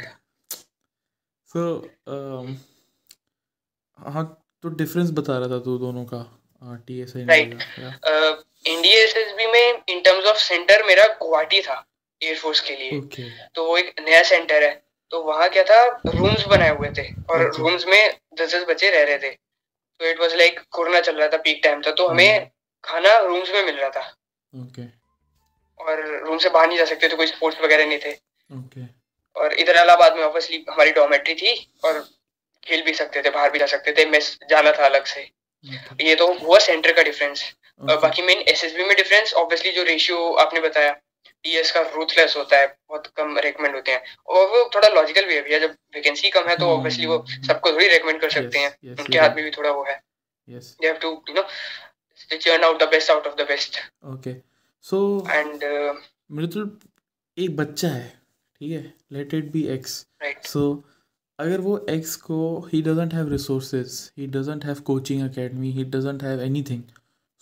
So 1.51 1.61
um 2.07 2.55
हाँ 3.99 4.23
तो 4.63 4.69
डिफरेंस 4.69 5.09
बता 5.11 5.37
रहा 5.37 5.47
था 5.47 5.59
तू 5.59 5.77
दोनों 5.77 6.05
का 6.13 6.19
टीएसआई 6.87 7.23
राइट 7.25 7.53
इंडिया 8.67 9.03
एसएसबी 9.03 9.45
में 9.47 9.81
इन 9.89 10.01
टर्म्स 10.01 10.25
ऑफ़ 10.25 10.37
सेंटर 10.37 10.83
मेरा 10.83 11.05
गुवाहाटी 11.21 11.61
था 11.61 11.85
एयरफोर्स 12.21 12.59
के 12.59 12.75
लिए। 12.75 12.99
Okay. 13.01 13.29
तो 13.55 13.65
वो 13.65 13.77
एक 13.77 13.95
नया 13.99 14.23
सेंटर 14.23 14.63
है। 14.63 14.83
तो 15.11 15.21
वहाँ 15.23 15.49
क्या 15.49 15.63
था 15.63 15.85
रूम्स 16.05 16.45
बनाए 16.45 16.75
हुए 16.75 16.89
थे 16.89 17.07
और 17.29 17.45
okay. 17.45 17.59
रूम्स 17.59 17.85
में 17.87 18.17
दस 18.33 18.55
दस 18.55 18.65
बच्चे 18.69 18.89
रह 18.89 19.03
रहे 19.03 19.17
थे। 19.17 19.29
तो 19.29 20.05
इट 20.05 20.19
वाज 20.19 20.35
लाइक 20.35 20.59
कोरोना 20.71 20.99
चल 20.99 21.15
रहा 21.15 21.27
था 21.27 21.37
पीक 21.37 21.61
टाइम 21.63 21.81
था। 21.81 21.91
तो 21.91 22.07
हमें 22.07 22.39
hmm. 22.39 22.49
खाना 22.83 23.17
रूम्स 23.19 23.51
में 23.51 23.65
मिल 23.65 23.75
रहा 23.75 23.89
था। 23.89 24.22
Okay. 24.55 24.87
और 25.79 26.05
रूम 26.25 26.37
से 26.37 26.49
बाहर 26.49 26.67
नहीं 26.67 26.77
जा 26.77 26.85
सकते 26.85 27.09
थे 27.09 27.15
कोई 27.15 27.27
स्पोर्ट्स 27.27 27.61
वगैरह 27.61 27.85
नहीं 27.85 27.99
थे 27.99 28.13
okay. 28.51 28.85
और 29.35 29.53
इधर 29.53 29.75
इलाहाबाद 29.75 30.15
में 30.15 30.23
ऑब्वियसली 30.23 30.65
हमारी 30.69 30.91
डोमेट्री 30.91 31.35
थी 31.35 31.71
और 31.85 32.09
खेल 32.63 32.81
भी 32.81 32.93
सकते 32.93 33.21
थे 33.21 33.29
बाहर 33.29 33.51
भी 33.51 33.59
जा 33.59 33.65
सकते 33.65 33.91
थे 33.91 34.05
मिस 34.05 34.37
जाना 34.49 34.71
था 34.71 34.85
अलग 34.85 35.05
से 35.05 35.31
okay. 35.65 36.01
ये 36.01 36.15
तो 36.15 36.33
हुआ 36.33 36.59
सेंटर 36.59 36.93
का 36.93 37.03
डिफरेंस 37.03 37.55
okay. 37.83 38.01
बाकी 38.01 38.21
मेन 38.21 38.37
एसएसबी 38.37 38.83
में 38.83 38.95
डिफरेंस 38.97 39.33
ऑब्वियसली 39.33 39.71
जो 39.71 39.83
रेशियो 39.83 40.33
आपने 40.33 40.59
बताया 40.59 40.99
टीएस 41.43 41.71
का 41.71 41.81
रूथलेस 41.81 42.35
होता 42.37 42.57
है 42.57 42.67
बहुत 42.89 43.07
कम 43.07 43.37
रेकमेंड 43.37 43.75
होते 43.75 43.91
हैं 43.91 44.03
और 44.27 44.47
वो 44.47 44.69
थोड़ा 44.75 44.87
लॉजिकल 44.87 45.25
भी 45.25 45.35
है 45.35 45.41
भैया 45.41 45.59
जब 45.59 45.71
वैकेंसी 45.95 46.29
कम 46.29 46.47
है 46.47 46.55
तो 46.57 46.69
ऑब्वियसली. 46.69 47.05
वो 47.05 47.25
सबको 47.47 47.71
थोड़ी 47.71 47.87
रेकमेंड 47.87 48.21
कर 48.21 48.29
सकते 48.29 48.59
हैं 48.59 48.77
yes, 48.89 48.99
उनके 48.99 49.17
हाथ 49.17 49.29
में 49.29 49.43
भी 49.45 49.51
थोड़ा 49.51 49.71
वो 49.71 49.83
है 49.83 50.01
they 50.49 50.87
have 50.87 50.95
to 50.95 51.23
you 51.29 51.35
know 51.35 51.43
churn 52.31 52.63
out 52.63 52.79
the 52.81 52.89
best 52.91 53.11
out 53.11 53.27
of 53.27 53.35
the 53.35 53.47
best 53.47 53.77
okay 54.05 54.35
so 54.85 54.99
and 55.29 55.63
मतलब 56.31 56.79
एक 57.37 57.55
बच्चा 57.55 57.89
है 57.89 58.07
ठीक 58.61 58.71
है? 58.71 58.93
Let 59.11 59.33
it 59.33 59.51
be 59.51 59.63
X 59.67 60.05
right 60.21 60.45
so 60.45 60.63
अगर 61.39 61.61
वो 61.61 61.77
एक्स 61.89 62.15
को 62.15 62.39
he 62.73 62.81
doesn't 62.81 63.13
have 63.13 63.29
resources 63.29 63.99
he 64.17 64.27
doesn't 64.27 64.65
have 64.65 64.81
coaching 64.81 65.21
academy 65.21 65.71
he 65.71 65.83
doesn't 65.85 66.23
have 66.23 66.41
anything 66.69 66.83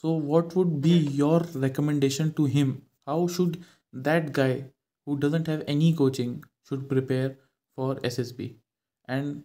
so 0.04 0.20
what 0.22 0.56
would 0.56 0.68
be 0.82 0.98
your 1.14 1.48
recommendation 1.56 2.30
to 2.30 2.46
him 2.48 2.78
how 3.08 3.28
should 3.28 3.56
that 3.94 4.30
guy 4.32 4.54
who 5.08 5.16
doesn't 5.18 5.50
have 5.50 5.66
any 5.70 5.94
coaching 5.94 6.36
should 6.70 6.88
prepare 6.90 7.36
for 7.78 8.02
S 8.06 8.20
S 8.20 8.32
B 8.32 8.56
and 9.08 9.36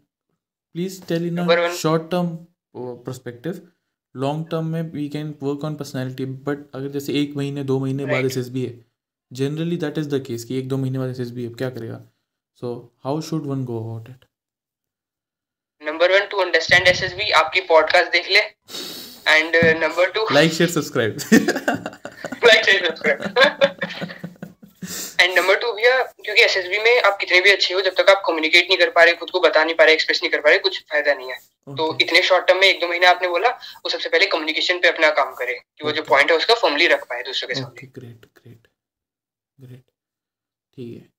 please 0.74 1.02
tell 1.06 1.26
in 1.26 1.38
a 1.38 1.68
short 1.74 2.10
term 2.10 2.36
perspective 2.76 3.60
long 4.16 4.46
term 4.50 4.66
में 4.66 4.82
we 4.92 5.08
can 5.08 5.34
work 5.42 5.64
on 5.64 5.74
personality 5.74 6.24
but 6.24 6.58
अगर 6.74 6.88
जैसे 6.88 7.12
एक 7.22 7.36
महीने 7.36 7.64
दो 7.64 7.78
महीने 7.80 8.02
right. 8.02 8.16
बाद 8.16 8.24
S 8.24 8.36
S 8.36 8.48
B 8.48 8.64
है 8.66 8.74
generally 9.32 9.76
that 9.76 9.98
is 9.98 10.08
the 10.08 10.22
case 10.26 10.44
कि 10.44 10.58
एक 10.58 10.68
दो 10.68 10.76
महीने 10.76 10.98
बाद 10.98 11.10
एस 11.10 11.20
एस 11.20 11.30
बी 11.30 11.44
है 11.44 11.50
क्या 11.54 11.70
करेगा? 11.70 12.00
So 12.60 12.72
how 13.04 13.20
should 13.20 13.46
one 13.46 13.64
go 13.64 13.78
about 13.80 14.08
it 14.08 14.24
number 15.82 16.12
one 16.12 16.26
to 16.30 16.36
understand 16.36 16.88
SSB 16.88 17.30
आपकी 17.40 17.60
पॉडकास्ट 17.60 18.12
देख 18.12 18.30
ले। 18.30 18.40
And 19.28 19.56
number 19.82 20.10
two 20.10 20.26
like 20.32 20.52
share 20.52 20.70
subscribe 20.70 21.16
like 22.44 22.64
share 22.64 22.88
subscribe 22.88 24.25
and 25.26 25.38
number 25.38 25.58
two 25.60 25.72
भैया 25.72 26.02
क्योंकि 26.02 26.42
एसएसबी 26.42 26.78
में 26.84 27.00
आप 27.00 27.16
कितने 27.20 27.40
भी 27.40 27.50
अच्छे 27.50 27.74
हो 27.74 27.80
जब 27.82 27.94
तक 27.98 28.10
आप 28.10 28.22
कम्युनिकेट 28.26 28.68
नहीं 28.68 28.78
कर 28.78 28.90
पा 28.98 29.04
रहे 29.04 29.14
खुद 29.22 29.30
को 29.30 29.40
बता 29.46 29.64
नहीं 29.64 29.74
पा 29.76 29.84
रहे 29.84 29.94
एक्सप्रेस 29.94 30.20
नहीं 30.22 30.30
कर 30.32 30.40
पा 30.40 30.48
रहे 30.50 30.58
कुछ 30.68 30.78
फ़ायदा 30.92 31.14
नहीं 31.14 31.30
है। 31.30 31.38
okay. 31.38 31.76
तो 31.78 31.98
इतने 32.04 32.22
शॉर्ट 32.28 32.46
टर्म 32.48 32.60
में 32.60 32.68
एक 32.68 32.80
दो 32.80 32.88
महीने 32.88 33.06
आपने 33.06 33.28
बोला 33.28 33.48
वो 33.48 33.90
सबसे 33.90 34.08
पहले 34.08 34.26
कम्युनिकेशन 34.36 34.78
पे 34.80 34.88
अपना 34.88 35.10
काम 35.18 35.34
करे 35.42 35.54
कि 35.54 35.84
वो 35.84 35.92
जो 35.98 36.02
पॉइंट 36.12 36.30
है 36.30 36.36
उसका 36.36 36.54
फॉर्मली 36.62 36.86
रख 36.94 37.04
पाए 37.10 37.22
दूसरों 37.22 37.48
के 37.48 37.54
सामने। 37.60 37.86
ग्रेट 37.98 38.26
ग्रेट 38.40 38.68
ग्रेट 39.58 39.84
ठीक 40.76 40.96
है। 40.96 41.14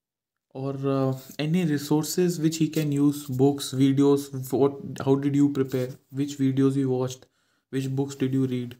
uh, 0.55 1.13
any 1.39 1.63
resources 1.69 2.39
which 2.43 2.57
he 2.57 2.67
can 2.75 2.91
use? 2.91 3.17
Books 3.41 3.65
videos 3.79 4.23
what 4.51 4.77
how 5.07 5.15
did 5.25 5.35
you 5.39 5.49
prepare? 5.57 5.89
Which 6.21 6.37
videos 6.39 6.79
you 6.81 6.89
watched? 6.91 7.25
Which 7.73 7.89
books 7.99 8.15
did 8.23 8.37
you 8.37 8.47
read? 8.53 8.75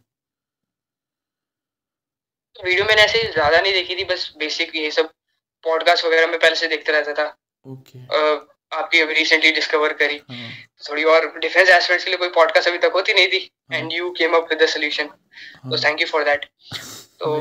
Video 2.56 2.86
मैंने 2.86 3.02
ऐसे 3.02 3.22
ज़्यादा 3.34 3.60
नहीं 3.62 3.74
देखी 3.74 3.96
थी 3.96 4.04
बस 4.12 4.22
बेसिक 4.38 4.76
ये 4.76 4.90
सब 4.92 5.10
पॉडकास्ट 5.68 6.06
वगैरह 6.06 6.28
में 6.28 6.40
पहले 6.40 6.56
से 6.56 6.68
देखते 6.68 6.92
रहता 6.92 7.14
था। 7.14 7.36
Okay 7.66 8.00
okay. 8.00 8.46
आपकी 8.72 9.00
अभी 9.02 9.14
रिसेंटली 9.14 9.52
डिस्कवर 9.52 9.94
करी। 10.00 10.22
हाँ. 10.30 10.50
थोड़ी 10.90 11.04
और 11.06 11.28
डिफेंस 11.40 11.70
एस्पेक्ट्स 11.70 12.06
के 12.06 12.12
लिए 12.12 12.18
कोई 12.18 12.30
पॉडकास्ट 12.32 12.68
अभी 12.68 12.78
तक 12.78 12.92
होती 12.94 13.14
नहीं 13.14 13.28
थी। 13.28 13.50
And 13.74 13.94
you 13.94 14.10
came 14.18 14.34
up 14.36 14.48
with 14.50 14.62
the 14.62 14.66
solution 14.70 15.06
तो 15.70 15.78
थैंक 15.84 16.02
यू 16.02 16.08
फॉर 16.08 16.24
दैट 16.24 16.46
तो 17.20 17.36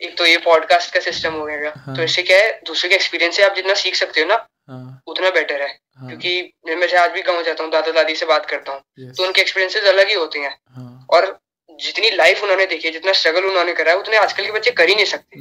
एक 0.00 0.16
तो 0.18 0.26
ये 0.26 0.36
पॉडकास्ट 0.44 0.92
का 0.94 1.00
सिस्टम 1.00 1.34
हो 1.34 1.44
गया। 1.46 1.72
हाँ. 1.76 1.96
तो 1.96 2.02
इससे 2.02 2.22
क्या 2.22 2.38
है 2.38 2.50
दूसरे 2.66 2.88
के 2.88 2.94
एक्सपीरियंस 2.94 3.36
से 3.36 3.42
आप 3.42 3.54
जितना 3.54 3.74
सीख 3.76 3.94
सकते 3.94 4.20
हो 4.20 4.26
ना 4.26 4.34
हाँ. 4.68 5.02
उतना 5.06 5.30
बेटर 5.30 5.62
है। 5.62 5.68
हाँ. 5.68 6.08
क्योंकि 6.08 6.52
मैं 6.66 6.94
आज 6.98 7.10
भी 7.12 7.22
गाँव 7.22 7.42
जाता 7.42 7.64
हूँ 7.64 7.72
दादा 7.72 7.92
दादी 7.92 8.14
से 8.14 8.26
बात 8.26 8.46
करता 8.46 8.72
हूँ। 8.72 9.12
तो 9.12 9.24
उनके 9.24 9.40
एक्सपीरियंसेस 9.40 9.84
अलग 9.86 10.08
ही 10.08 10.14
होते 10.14 10.38
हैं। 10.38 10.56
हाँ. 10.70 11.06
और 11.10 11.38
जितनी 11.70 12.10
लाइफ 12.12 12.42
उन्होंने 12.42 12.66
देखी 12.66 12.88
है 12.88 12.92
जितना 12.92 13.12
स्ट्रगल 13.12 13.44
उन्होंने 13.44 13.72
करा 13.74 13.92
है 13.92 13.98
उतने 13.98 14.16
आजकल 14.16 14.44
के 14.44 14.52
बच्चे 14.52 14.70
कर 14.72 14.88
ही 14.88 14.94
नहीं 14.94 15.04
सकते। 15.06 15.40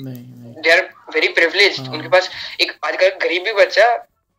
दे 0.66 0.72
आर 0.72 0.82
वेरी 1.14 1.28
प्रिवलेज 1.34 1.80
उनके 1.82 2.10
पास 2.10 2.30
एक 2.62 2.78
आजकल 2.84 3.10
गरीब 3.24 3.54
बच्चा 3.58 3.94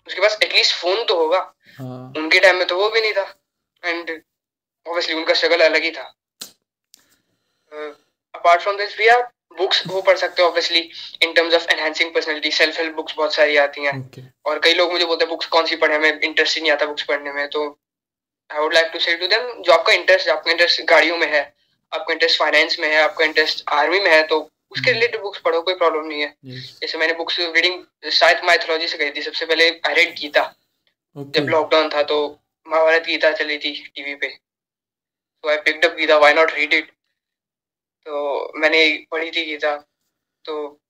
उसके 0.06 0.20
पास 0.20 0.38
एटलीस्ट 0.42 0.74
फ़ोन 0.76 1.04
तो 1.04 1.16
होगा। 1.18 1.38
हाँ. 1.78 2.12
उनके 2.16 2.38
टाइम 2.40 2.56
में 2.56 2.66
तो 2.66 2.76
वो 2.78 2.88
भी 2.90 3.00
नहीं 3.00 3.12
था। 3.12 3.22
एंड 3.82 4.10
ऑब्वियसली 4.86 5.14
उनका 5.14 5.34
स्ट्रगल 5.34 5.64
अलग 5.64 5.82
ही 5.84 5.90
था। 5.92 6.12
अपार्ट 8.34 8.60
फ्रॉम 8.62 8.76
दिस 8.76 8.96
भैया 8.98 9.18
बुक्स 9.58 9.82
वो 9.86 10.00
पढ़ 10.02 10.16
सकते 10.18 10.42
हो 10.42 10.48
obviously 10.48 10.80
in 11.22 11.32
terms 11.32 11.54
of 11.54 11.66
enhancing 11.72 12.12
personality 12.14 12.50
self 12.52 12.78
help 12.78 12.94
books 12.96 13.14
बहुत 13.16 13.34
सारी 13.34 13.56
आती 13.56 13.84
हैं। 13.84 13.92
Okay. 14.00 14.24
और 14.46 14.58
कई 14.64 14.74
लोग 14.74 14.92
मुझे 14.92 15.04
बोलते 15.04 15.24
हैं 15.24 15.30
बुक्स 15.30 15.46
कौन 15.48 15.66
सी 15.66 15.76
पढ़े 15.76 15.94
हमें 15.94 16.20
इंटरेस्ट 16.20 16.56
ही 16.56 16.62
नहीं 16.62 16.72
आता 16.72 16.86
बुक्स 16.86 17.02
पढ़ने 17.04 17.32
में। 17.32 17.48
तो 17.48 17.66
I 18.50 18.60
would 18.60 18.74
like 18.74 18.90
to 18.92 18.98
say 18.98 19.16
to 19.16 19.26
them 19.26 19.52
जो 19.62 19.72
आपका 19.72 19.92
इंटरेस्ट 19.92 20.28
आपका 20.28 20.50
इंटरेस्ट 20.50 20.82
गाड़ियों 20.88 21.16
में 21.16 21.26
है 21.32 21.42
आपका 21.92 22.12
इंटरेस्ट 22.12 22.38
फाइनेंस 22.38 22.78
में 22.80 22.88
है 22.88 23.00
आपका 23.02 23.24
इंटरेस्ट 23.24 23.64
आर्मी 23.72 24.00
में 24.00 24.10
है 24.10 24.22
तो 24.26 24.40
उसके 24.70 24.92
रिलेटेड 24.92 25.20
बुक्स 25.22 25.40
पढ़ो 25.40 25.60
कोई 25.62 25.74
प्रॉब्लम 25.74 26.06
नहीं 26.06 26.20
है। 26.20 26.34
जैसे 26.44 26.98
मैंने 26.98 27.12
बुक्स 27.14 27.38
रीडिंग 27.40 28.10
शायद 28.12 28.40
माइथोलॉजी 28.44 28.88
से 28.88 28.98
गई 28.98 29.10
थी 29.10 29.22
सबसे 29.22 29.46
पहले 29.46 29.68
आई 29.86 29.94
रेड 29.94 30.14
गीता। 30.18 30.42
जब 31.16 31.48
लॉकडाउन 31.48 31.88
था 31.88 32.02
तो 32.02 32.16
महाभारत 32.66 33.02
गीता 33.02 33.32
चली 33.32 33.58
थी 33.58 33.72
टीवी 33.94 34.14
पे। 34.14 34.28
तो 35.44 35.48
I 35.48 35.56
picked 35.56 35.84
up 35.84 35.94
Gita 35.96 36.18
why 36.18 36.34
not 36.34 36.52
read 36.54 36.74
it 36.74 36.90
तो 38.06 38.52
मैंने 38.58 39.06
पढ़ी 39.10 39.30
थी 39.30 39.44
गीता। 39.44 39.76
तो 40.44 40.80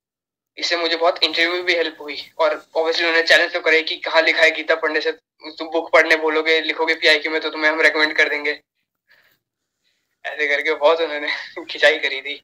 इससे 0.58 0.76
मुझे 0.76 0.96
बहुत 0.96 1.22
इंटरव्यू 1.22 1.62
भी 1.62 1.74
हेल्प 1.74 1.96
हुई। 2.00 2.16
और 2.38 2.54
ऑब्वियसली 2.76 3.06
उन्होंने 3.06 3.26
चैलेंज 3.28 3.52
तो 3.52 3.60
करे 3.60 3.82
कि 3.82 3.96
कहाँ 3.96 4.22
लिखा 4.22 4.42
है 4.42 4.50
गीता 4.50 4.74
पढ़ने 4.74 5.00
से। 5.00 5.12
तुम 5.58 5.68
बुक 5.68 5.92
पढ़ने 5.92 6.16
बोलोगे 6.16 6.60
लिखोगे 6.60 6.94
पीआईक्यू 6.94 7.32
में 7.32 7.40
तो 7.40 7.50
तुम्हें 7.50 7.70
हम 7.70 7.80
रेकमेंड 7.80 8.16
कर 8.16 8.28
देंगे। 8.28 8.60
ऐसे 10.24 10.46
करके 10.48 10.74
बहुत 10.74 11.00
उन्होंने 11.00 11.28
खिंचाई 11.70 11.98
करी 11.98 12.20
थी। 12.20 12.42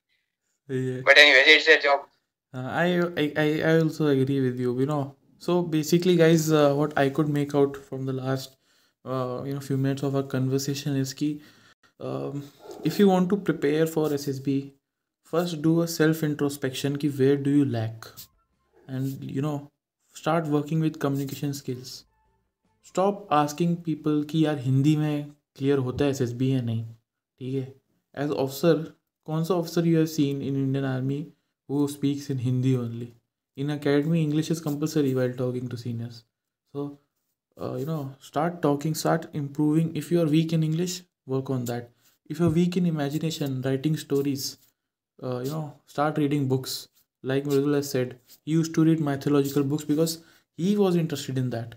But 0.73 1.19
anyways 1.19 1.49
it's 1.55 1.67
their 1.67 1.81
job 1.83 2.09
I, 2.55 2.89
I 3.17 3.47
I 3.67 3.71
also 3.83 4.07
agree 4.09 4.41
with 4.47 4.59
you. 4.61 4.79
You 4.79 4.87
know, 4.87 5.17
so 5.39 5.63
basically, 5.63 6.17
guys, 6.17 6.53
uh, 6.53 6.75
what 6.75 6.93
I 7.03 7.09
could 7.09 7.31
make 7.37 7.55
out 7.55 7.77
from 7.77 8.05
the 8.05 8.13
last 8.13 8.57
uh, 9.05 9.43
you 9.47 9.55
know 9.55 9.61
few 9.61 9.77
minutes 9.77 10.03
of 10.03 10.15
our 10.15 10.23
conversation 10.23 10.97
is 10.97 11.15
key. 11.15 11.31
Um, 12.01 12.45
if 12.85 12.99
you 12.99 13.09
want 13.09 13.31
to 13.31 13.37
prepare 13.37 13.87
for 13.87 14.13
SSB, 14.19 14.73
first 15.25 15.63
do 15.63 15.81
a 15.83 15.89
self 15.89 16.23
introspection. 16.23 16.99
Ki 16.99 17.09
where 17.09 17.37
do 17.37 17.51
you 17.51 17.65
lack, 17.65 18.11
and 18.87 19.25
you 19.25 19.41
know, 19.41 19.57
start 20.15 20.47
working 20.47 20.81
with 20.81 20.99
communication 20.99 21.55
skills. 21.55 22.05
Stop 22.83 23.27
asking 23.31 23.77
people 23.91 24.25
कि 24.31 24.45
यार 24.45 24.59
हिंदी 24.59 24.97
में 24.97 25.31
clear 25.57 25.79
होता 25.89 26.05
है 26.05 26.11
S 26.11 26.21
S 26.23 26.33
B 26.41 26.55
या 26.55 26.61
नहीं 26.63 26.85
ठीक 26.85 27.55
है 27.55 28.25
as 28.25 28.31
officer 28.31 28.91
कौन 29.26 29.44
सा 29.44 29.54
officer 29.54 29.88
you 29.88 29.98
have 29.98 30.06
seen 30.16 30.42
in 30.42 30.56
Indian 30.64 30.86
army 30.86 31.26
who 31.70 31.88
speaks 31.98 32.32
in 32.32 32.40
Hindi 32.40 32.76
only 32.76 33.14
in 33.62 33.72
academy 33.74 34.20
english 34.24 34.50
is 34.54 34.60
compulsory 34.64 35.12
while 35.18 35.32
talking 35.38 35.70
to 35.70 35.78
seniors 35.84 36.18
so 36.74 36.84
uh, 37.62 37.76
you 37.76 37.86
know 37.86 38.02
start 38.26 38.62
talking 38.66 38.98
start 39.00 39.26
improving 39.40 39.88
if 40.02 40.12
you 40.12 40.20
are 40.24 40.28
weak 40.34 40.54
in 40.58 40.66
english 40.68 40.98
work 41.34 41.50
on 41.56 41.66
that 41.72 41.90
if 42.36 42.40
you're 42.40 42.54
weak 42.58 42.78
in 42.82 42.86
imagination 42.92 43.58
writing 43.66 43.98
stories 44.04 44.46
uh, 45.24 45.40
you 45.40 45.52
know 45.56 45.64
start 45.96 46.22
reading 46.24 46.48
books 46.54 46.78
like 47.24 47.46
Mridul 47.46 47.76
has 47.76 47.90
said 47.90 48.16
he 48.46 48.52
used 48.52 48.76
to 48.76 48.84
read 48.84 49.00
mythological 49.10 49.64
books 49.64 49.84
because 49.84 50.20
he 50.56 50.78
was 50.78 50.96
interested 50.96 51.38
in 51.38 51.50
that 51.50 51.76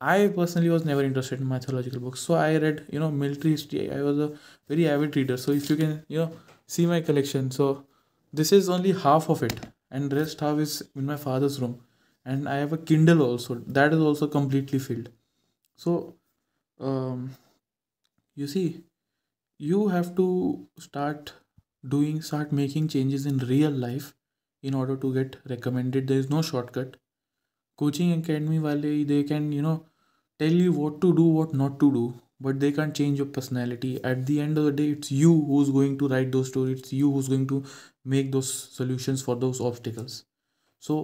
I 0.00 0.28
personally 0.28 0.68
was 0.70 0.84
never 0.84 1.02
interested 1.02 1.40
in 1.40 1.48
mythological 1.48 1.98
books, 1.98 2.20
so 2.20 2.34
I 2.34 2.56
read, 2.56 2.84
you 2.88 3.00
know, 3.00 3.10
military 3.10 3.50
history. 3.50 3.90
I 3.90 4.00
was 4.00 4.18
a 4.20 4.28
very 4.68 4.88
avid 4.88 5.16
reader. 5.16 5.36
So 5.36 5.50
if 5.50 5.68
you 5.68 5.74
can, 5.74 6.04
you 6.06 6.18
know, 6.18 6.30
see 6.73 6.85
my 6.85 7.01
collection, 7.01 7.51
so 7.51 7.85
this 8.41 8.51
is 8.51 8.69
only 8.75 8.93
half 9.05 9.29
of 9.29 9.43
it, 9.43 9.59
and 9.91 10.13
rest 10.21 10.39
half 10.45 10.57
is 10.65 10.81
in 10.95 11.05
my 11.05 11.17
father's 11.25 11.59
room, 11.61 11.75
and 12.25 12.49
I 12.49 12.55
have 12.63 12.73
a 12.73 12.79
Kindle 12.91 13.21
also. 13.21 13.55
That 13.79 13.93
is 13.93 13.99
also 13.99 14.27
completely 14.27 14.79
filled. 14.79 15.09
So, 15.75 16.15
um, 16.79 17.31
you 18.35 18.47
see, 18.47 18.83
you 19.57 19.87
have 19.89 20.15
to 20.15 20.67
start 20.79 21.33
doing, 21.87 22.21
start 22.21 22.51
making 22.51 22.87
changes 22.87 23.25
in 23.25 23.37
real 23.53 23.71
life 23.71 24.13
in 24.61 24.73
order 24.73 24.95
to 24.97 25.13
get 25.13 25.37
recommended. 25.49 26.07
There 26.07 26.17
is 26.17 26.29
no 26.29 26.41
shortcut. 26.41 26.97
Coaching 27.77 28.11
academy 28.13 28.59
wale 28.59 29.05
they 29.05 29.23
can 29.23 29.51
you 29.51 29.61
know 29.61 29.85
tell 30.39 30.51
you 30.51 30.71
what 30.71 31.01
to 31.01 31.15
do, 31.15 31.23
what 31.23 31.53
not 31.53 31.79
to 31.79 31.91
do, 31.91 32.13
but 32.43 32.59
they 32.59 32.71
can't 32.71 32.95
change 32.95 33.19
your 33.19 33.27
personality. 33.37 33.91
At 34.03 34.25
the 34.25 34.39
end 34.41 34.57
of 34.57 34.65
the 34.65 34.71
day, 34.71 34.87
it's 34.91 35.11
you 35.11 35.33
who's 35.47 35.69
going 35.69 35.97
to 35.99 36.09
write 36.13 36.31
those 36.31 36.49
stories, 36.49 36.79
it's 36.79 36.93
you 36.93 37.11
who's 37.11 37.29
going 37.29 37.47
to 37.47 37.63
make 38.05 38.31
those 38.31 38.51
solutions 38.79 39.21
for 39.21 39.35
those 39.35 39.61
obstacles. 39.61 40.23
So, 40.83 40.99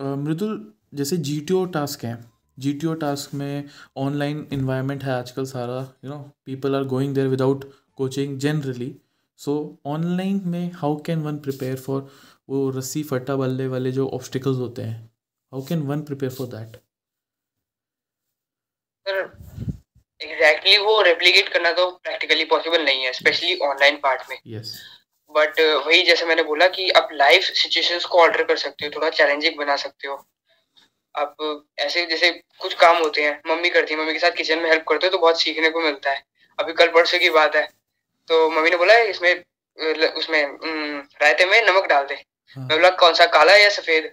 uh, 0.00 0.16
Mridul 0.16 0.56
जैसे 0.94 1.16
G 1.28 1.40
T 1.40 1.54
O 1.54 1.64
task 1.76 2.04
हैं 2.04 2.16
G 2.58 2.72
T 2.80 2.86
O 2.86 2.94
task 3.04 3.34
में 3.34 3.68
online 4.04 4.46
environment 4.52 5.04
है 5.04 5.12
आजकल 5.12 5.44
सारा 5.46 5.78
you 6.04 6.10
know 6.10 6.18
people 6.46 6.74
are 6.76 6.84
going 6.94 7.14
there 7.14 7.28
without 7.28 7.64
coaching 7.96 8.38
generally 8.44 8.94
so 9.38 9.54
online 9.94 10.42
में 10.48 10.72
how 10.80 11.00
can 11.06 11.22
one 11.22 11.38
prepare 11.46 11.76
for 11.80 12.08
वो 12.50 12.68
रस्सी 12.78 13.02
फटा 13.12 13.36
बल्ले 13.36 13.66
वाले 13.74 13.92
जो 13.92 14.08
ऑब्स्टिकल्स 14.18 14.58
होते 14.58 14.82
हैं 14.82 15.00
how 15.52 15.64
can 15.68 15.82
one 15.92 16.02
prepare 16.10 16.32
for 16.32 16.46
that 16.56 16.76
exactly 20.22 20.76
वो 20.78 21.00
रेप्लीकेट 21.02 21.48
करना 21.48 21.72
तो 21.72 21.90
प्रैक्टिकली 21.92 22.44
पॉसिबल 22.46 22.84
नहीं 22.84 23.04
है 23.04 23.12
स्पेशली 23.12 23.56
ऑनलाइन 23.60 23.96
पार्ट 23.98 24.22
में। 24.30 24.36
Yes. 24.48 24.74
बट 25.30 25.60
uh, 25.60 25.86
वही 25.86 26.02
जैसे 26.02 26.24
मैंने 26.26 26.42
बोला 26.42 26.66
कि 26.68 26.88
आप 26.90 27.08
लाइव 27.12 27.40
सिचुएशंस 27.42 28.04
को 28.04 28.20
ऑल्टर 28.20 28.42
कर 28.44 28.56
सकते 28.56 28.84
हो 28.84 28.90
थोड़ा 28.96 29.08
चैलेंजिंग 29.10 29.56
बना 29.58 29.76
सकते 29.76 30.08
हो। 30.08 30.14
आप 31.14 31.64
ऐसे 31.78 32.04
जैसे 32.06 32.30
कुछ 32.60 32.74
काम 32.74 32.96
होते 32.96 33.22
हैं 33.22 33.40
मम्मी 33.46 33.70
करती 33.70 33.94
है 33.94 33.98
मम्मी 34.00 34.12
के 34.12 34.18
साथ 34.18 34.36
किचन 34.36 34.58
में 34.58 34.68
हेल्प 34.70 34.84
करते 34.88 35.06
हो 35.06 35.10
तो 35.10 35.18
बहुत 35.18 35.40
सीखने 35.40 35.70
को 35.70 35.80
मिलता 35.80 36.10
है। 36.10 36.22
अभी 36.58 36.72
कल 36.72 36.88
परसों 36.88 37.18
की 37.18 37.30
बात 37.30 37.56
है 37.56 37.62
तो 38.28 38.48
मम्मी 38.50 38.70
ने 38.70 38.76
बोला 38.76 38.96
इसमें 39.10 39.32
उसमें 40.12 40.42
रायते 41.22 41.44
में 41.46 41.60
नमक 41.62 41.86
डाल 41.88 42.04
दे। 42.06 42.14
हाँ. 42.14 42.66
मैं 42.66 42.78
बोला 42.78 42.90
कौन 42.96 43.14
सा 43.14 43.26
काला 43.28 43.56
या 43.56 43.68
सफ़ेद? 43.70 44.10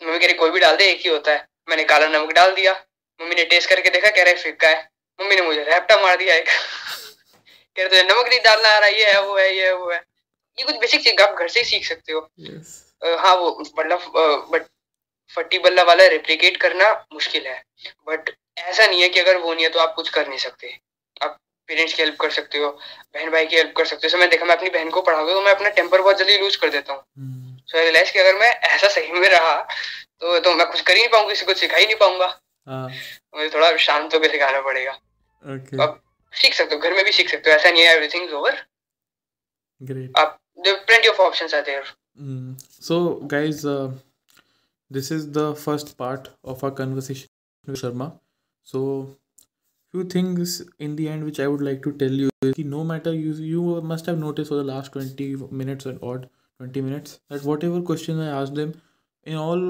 मम्मी 0.00 0.18
कह 0.18 0.26
रही 0.26 0.34
कोई 0.34 0.50
भी 0.50 0.60
डाल 0.60 0.76
दे 0.76 0.90
एक 0.90 1.00
ही 1.00 1.10
होता 1.10 1.32
है। 1.32 1.46
मैंने 1.68 1.84
काला 1.84 2.06
नमक 2.08 2.32
डाल 2.32 2.54
दिया। 2.54 2.72
मम्मी 3.20 3.34
ने 3.34 3.44
टेस्ट 3.44 3.68
करके 3.70 3.90
देखा 3.90 4.10
कह 4.10 4.22
रहे 4.22 4.34
फिक्का 4.36 4.68
है। 4.68 4.88
मम्मी 5.18 5.34
ने 5.36 5.42
मुझे 5.42 5.62
रैपटा 5.62 5.96
मार 6.02 6.16
दिया 6.16 6.34
एक। 6.34 6.48
कह 7.76 7.86
रहे 7.86 8.02
नमक 8.02 8.28
नहीं 8.28 8.40
डालना 8.44 8.68
आ 8.68 8.78
रहा 8.78 8.88
ये 8.88 9.12
है 9.12 9.22
वो 9.22 9.36
है 9.38 9.54
ये 9.56 9.66
है 9.66 9.74
वो 9.74 9.90
है। 9.90 9.98
ये 10.58 10.64
कुछ 10.64 10.76
बेसिक 10.76 11.02
चीज़ 11.04 11.22
आप 11.22 11.38
घर 11.38 11.48
से 11.48 11.60
ही 11.60 11.66
सीख 11.66 11.86
सकते 11.86 12.12
हो। 12.12 12.28
Yes. 12.40 12.72
uh, 13.02 13.18
हाँ 13.18 13.34
वो 13.36 13.50
मतलब 13.78 14.12
बट 14.52 14.66
फट्टी 15.36 15.58
बल्ला 15.58 15.82
वाला 15.82 16.06
रेप्लिकेट 16.06 16.56
करना 16.56 16.90
मुश्किल 17.12 17.46
है। 17.46 17.62
बट 18.08 18.30
ऐसा 18.58 18.86
नहीं 18.86 19.02
है 19.02 19.08
कि 19.08 19.20
अगर 19.20 19.36
वो 19.36 19.54
नहीं 19.54 19.64
है 19.64 19.70
तो 19.70 19.80
आप 19.80 19.94
कुछ 19.94 20.08
कर 20.08 20.28
नहीं 20.28 20.38
सकते। 20.38 20.78
आप 21.22 21.38
पेरेंट्स 21.68 21.94
की 21.94 22.02
हेल्प 22.02 22.16
कर 22.20 22.30
सकते 22.30 22.58
हो 22.58 22.68
बहन 23.14 23.30
भाई 23.30 23.46
की 23.46 23.56
हेल्प 23.56 23.72
कर 23.76 23.84
सकते 23.84 24.08
हो। 24.08 24.18
मैं 24.18 24.28
देखा 24.30 24.44
मैं 24.44 24.56
अपनी 24.56 24.70
बहन 24.70 24.90
को 24.90 25.00
पढ़ाऊँगा 25.00 25.34
तो 25.34 25.40
मैं 25.40 25.54
अपना 25.54 25.68
टेम्पर 25.70 26.02
बहुत 26.02 26.18
जल्दी 26.18 26.38
लूज 26.38 26.56
कर 26.56 26.70
देता 26.70 26.92
हूँ। 26.92 27.02
सो 27.68 27.78
आई 27.78 27.84
रियलाइज़ 27.84 28.12
कि 28.12 28.18
अगर 28.18 28.38
मैं 28.38 28.50
ऐसा 28.50 28.88
सही 28.88 29.12
में 29.12 29.28
रहा 29.28 29.56
तो 30.20 30.38
तो 30.40 30.54
मैं 30.54 30.66
कुछ 30.66 30.80
कर 30.80 30.92
ही 30.92 31.00
नहीं 31.00 31.10
पाऊँगा 31.10 31.28
किसी 31.28 31.44
को 31.44 31.54
सिखा 31.54 31.76
ही 31.76 31.86
नहीं 31.86 31.96
पाऊँगा। 31.96 32.26
मुझे 32.68 33.48
थोड़ा 33.54 33.76
शांत 33.86 34.14
होकर 34.14 34.30
सिखाना 34.30 34.60
पड़ेगा 34.60 34.98
okay. 35.54 35.80
अब 35.80 36.00
सीख 36.42 36.54
सकते 36.54 36.74
हो 36.74 36.80
घर 36.80 36.92
में 36.94 37.04
भी 37.04 37.12
सीख 37.12 37.28
सकते 37.30 37.50
हो 37.50 37.56
ऐसा 37.56 37.70
नहीं 37.70 37.82
है 37.82 37.94
एवरीथिंग 37.96 38.24
इज़ 38.24 38.34
ओवर 38.34 38.62
ग्रेट 39.90 40.18
आप 40.18 40.38
of 41.10 41.20
options 41.20 41.52
are 41.52 41.64
there 41.64 41.84
mm. 42.20 42.54
so 42.88 42.96
guys 43.32 43.64
uh, 43.64 43.90
this 44.90 45.10
is 45.10 45.32
the 45.32 45.54
first 45.54 45.96
part 45.96 46.28
of 46.44 46.62
our 46.64 46.70
conversation 46.70 47.28
with 47.66 47.80
sharma 47.80 48.08
so 48.72 48.82
few 49.90 50.04
things 50.04 50.62
in 50.78 50.94
the 51.00 51.08
end 51.14 51.24
which 51.24 51.40
i 51.40 51.48
would 51.48 51.64
like 51.70 51.82
to 51.82 51.92
tell 52.02 52.20
you 52.24 52.30
is 52.42 52.58
no 52.74 52.84
matter 52.92 53.14
you 53.14 53.32
you 53.54 53.64
must 53.92 54.06
have 54.06 54.18
noticed 54.18 54.54
for 54.54 54.60
the 54.60 54.68
last 54.70 54.92
20 54.92 55.28
minutes 55.62 55.90
and 55.92 56.06
odd 56.12 56.28
20 56.60 56.86
minutes 56.88 57.18
that 57.28 57.50
whatever 57.52 57.82
questions 57.92 58.24
i 58.28 58.30
asked 58.40 58.54
them 58.54 58.74
in 59.23 59.35
all 59.35 59.63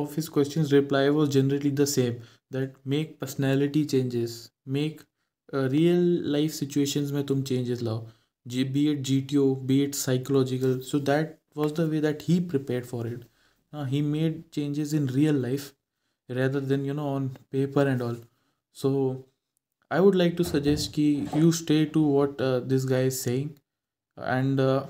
of 0.00 0.14
his 0.14 0.28
questions 0.28 0.72
reply 0.72 1.08
was 1.18 1.30
generally 1.36 1.70
the 1.82 1.86
same 1.86 2.20
that 2.50 2.74
make 2.94 3.18
personality 3.20 3.86
changes 3.94 4.36
make 4.78 5.06
real 5.52 6.02
life 6.32 6.52
situations 6.52 7.10
में 7.12 7.24
तुम 7.26 7.42
changes 7.42 7.80
लाओ 7.82 8.06
G 8.46 8.64
B 8.74 8.86
eight 8.88 8.98
G 9.06 9.20
T 9.30 9.36
O 9.36 9.54
B 9.70 9.78
eight 9.82 9.94
psychological 9.94 10.78
so 10.90 10.98
that 11.08 11.36
was 11.56 11.72
the 11.76 11.88
way 11.90 12.00
that 12.00 12.22
he 12.28 12.38
prepare 12.50 12.84
for 12.90 13.06
it 13.08 13.24
he 13.88 14.02
made 14.02 14.42
changes 14.52 14.94
in 14.94 15.08
real 15.08 15.42
life 15.42 15.72
rather 16.30 16.60
than 16.60 16.84
you 16.84 16.94
know 16.94 17.08
on 17.08 17.36
paper 17.50 17.84
and 17.92 18.02
all 18.02 18.16
so 18.72 18.90
i 19.90 20.00
would 20.00 20.14
like 20.14 20.36
to 20.40 20.44
suggest 20.44 20.92
ki 20.96 21.06
you 21.34 21.52
stay 21.60 21.78
to 21.96 22.02
what 22.16 22.40
uh, 22.48 22.60
this 22.72 22.84
guy 22.84 23.00
is 23.12 23.20
saying 23.20 23.48
and 24.16 24.60
uh, 24.60 24.86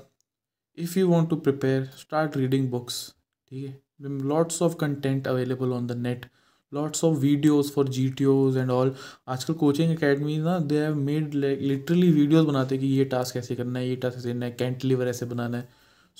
if 0.77 0.95
you 0.95 1.07
want 1.13 1.29
to 1.31 1.37
prepare 1.47 1.87
start 2.03 2.35
reading 2.41 2.67
books 2.75 2.99
okay 3.47 3.73
Lots 4.00 4.60
of 4.60 4.76
content 4.78 5.26
available 5.26 5.72
on 5.74 5.86
the 5.86 5.94
net 5.94 6.26
lots 6.72 7.02
of 7.02 7.16
videos 7.18 7.72
for 7.72 7.84
GTOs 7.84 8.56
and 8.62 8.70
all 8.70 8.90
आजकल 9.34 9.54
coaching 9.62 9.96
academy 9.96 10.36
ना 10.46 10.58
they 10.72 10.78
have 10.84 10.94
made 11.08 11.34
literally 11.34 12.10
videos 12.12 12.46
बनाते 12.46 12.74
हैं 12.74 12.84
कि 12.84 12.90
ये 12.98 13.04
task 13.14 13.36
ऐसे 13.36 13.56
करना 13.56 13.78
है 13.78 13.88
ये 13.88 13.96
टास्क 14.04 14.18
ऐसे 14.18 14.28
करना 14.32 14.46
है 14.46 14.52
कैंटिलीवर 14.58 15.08
ऐसे 15.08 15.26
बनाना 15.26 15.58
है 15.58 15.68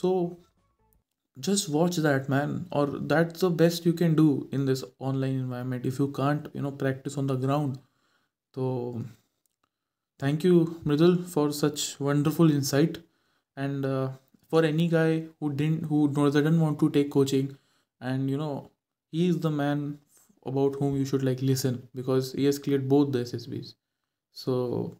सो 0.03 0.13
watch 1.73 1.97
that 2.05 2.29
man 2.33 2.53
or 2.73 2.87
that's 3.13 3.41
the 3.41 3.51
best 3.63 3.85
you 3.87 3.93
can 3.93 4.15
do 4.21 4.49
in 4.59 4.65
this 4.65 4.85
online 4.99 5.35
environment 5.41 5.85
if 5.91 5.99
you 5.99 6.09
can't 6.19 6.49
you 6.55 6.63
know 6.67 6.73
practice 6.85 7.19
on 7.23 7.27
the 7.27 7.37
ground 7.43 7.79
so 8.55 8.71
Thank 10.19 10.45
you, 10.45 10.81
Mridul, 10.85 11.27
for 11.27 11.53
such 11.53 11.99
wonderful 12.01 12.51
insight. 12.51 12.99
And 13.57 13.85
uh, 13.85 14.11
for 14.49 14.65
any 14.65 14.89
guy 14.89 15.27
who 15.41 15.53
didn't, 15.53 15.85
who 15.85 16.09
doesn't 16.09 16.61
want 16.61 16.79
to 16.81 16.91
take 16.91 17.11
coaching, 17.11 17.57
and 18.00 18.30
you 18.30 18.38
know, 18.38 18.72
he 19.12 19.28
is 19.30 19.40
the 19.40 19.52
man 19.52 20.00
about 20.46 20.76
whom 20.76 20.96
you 20.98 21.06
should 21.06 21.24
like 21.24 21.42
listen 21.42 21.88
because 21.96 22.34
he 22.34 22.46
has 22.46 22.60
cleared 22.60 22.88
both 22.90 23.12
the 23.12 23.20
SSBs. 23.20 23.76
So 24.32 24.98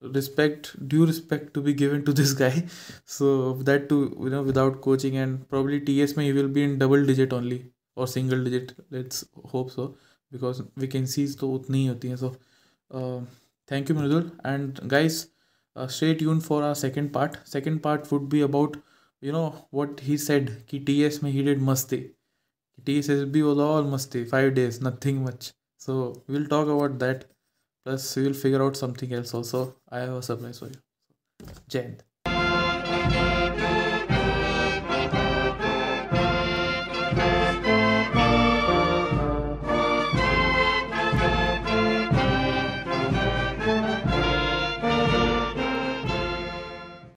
respect, 0.00 0.76
due 0.88 1.06
respect 1.06 1.54
to 1.54 1.60
be 1.60 1.74
given 1.74 2.04
to 2.04 2.12
this 2.12 2.32
guy. 2.32 2.64
So 3.04 3.54
that 3.70 3.88
too, 3.88 4.16
you 4.20 4.30
know, 4.30 4.42
without 4.42 4.80
coaching 4.80 5.16
and 5.16 5.48
probably 5.48 5.80
TS 5.80 6.16
may 6.16 6.26
he 6.26 6.32
will 6.32 6.48
be 6.48 6.62
in 6.64 6.78
double 6.78 7.04
digit 7.04 7.32
only 7.32 7.66
or 7.96 8.06
single 8.06 8.42
digit. 8.44 8.74
Let's 8.90 9.24
hope 9.46 9.70
so 9.70 9.96
because 10.30 10.62
vacancies 10.76 11.36
तो 11.40 11.50
उतनी 11.58 11.78
ही 11.82 11.86
होती 11.86 12.08
हैं. 12.08 12.16
So 12.16 12.36
uh, 12.90 13.20
thank 13.66 13.88
you 13.88 13.94
Mridul 13.94 14.30
and 14.44 14.80
guys 14.88 15.28
uh, 15.76 15.86
stay 15.86 16.14
tuned 16.14 16.44
for 16.44 16.62
our 16.62 16.74
second 16.74 17.12
part. 17.12 17.38
Second 17.44 17.82
part 17.82 18.10
would 18.12 18.28
be 18.28 18.42
about 18.42 18.76
you 19.23 19.31
know 19.31 19.67
what 19.79 20.01
he 20.07 20.17
said 20.17 20.49
कि 20.67 20.85
TS 20.85 21.19
में 21.23 21.31
he 21.33 21.43
did 21.49 21.59
masti. 21.69 21.99
TSSB 22.85 23.43
was 23.49 23.59
all 23.67 23.83
masti. 23.83 24.23
Five 24.27 24.53
days, 24.55 24.81
nothing 24.81 25.23
much. 25.23 25.51
So 25.77 26.23
we'll 26.27 26.47
talk 26.47 26.67
about 26.67 26.99
that. 26.99 27.25
Plus 27.85 28.15
we 28.15 28.23
will 28.23 28.33
figure 28.33 28.63
out 28.63 28.77
something 28.77 29.13
else 29.13 29.33
also. 29.33 29.75
I 29.89 29.99
have 29.99 30.13
a 30.13 30.21
surprise 30.21 30.59
for 30.59 30.67
you. 30.67 30.81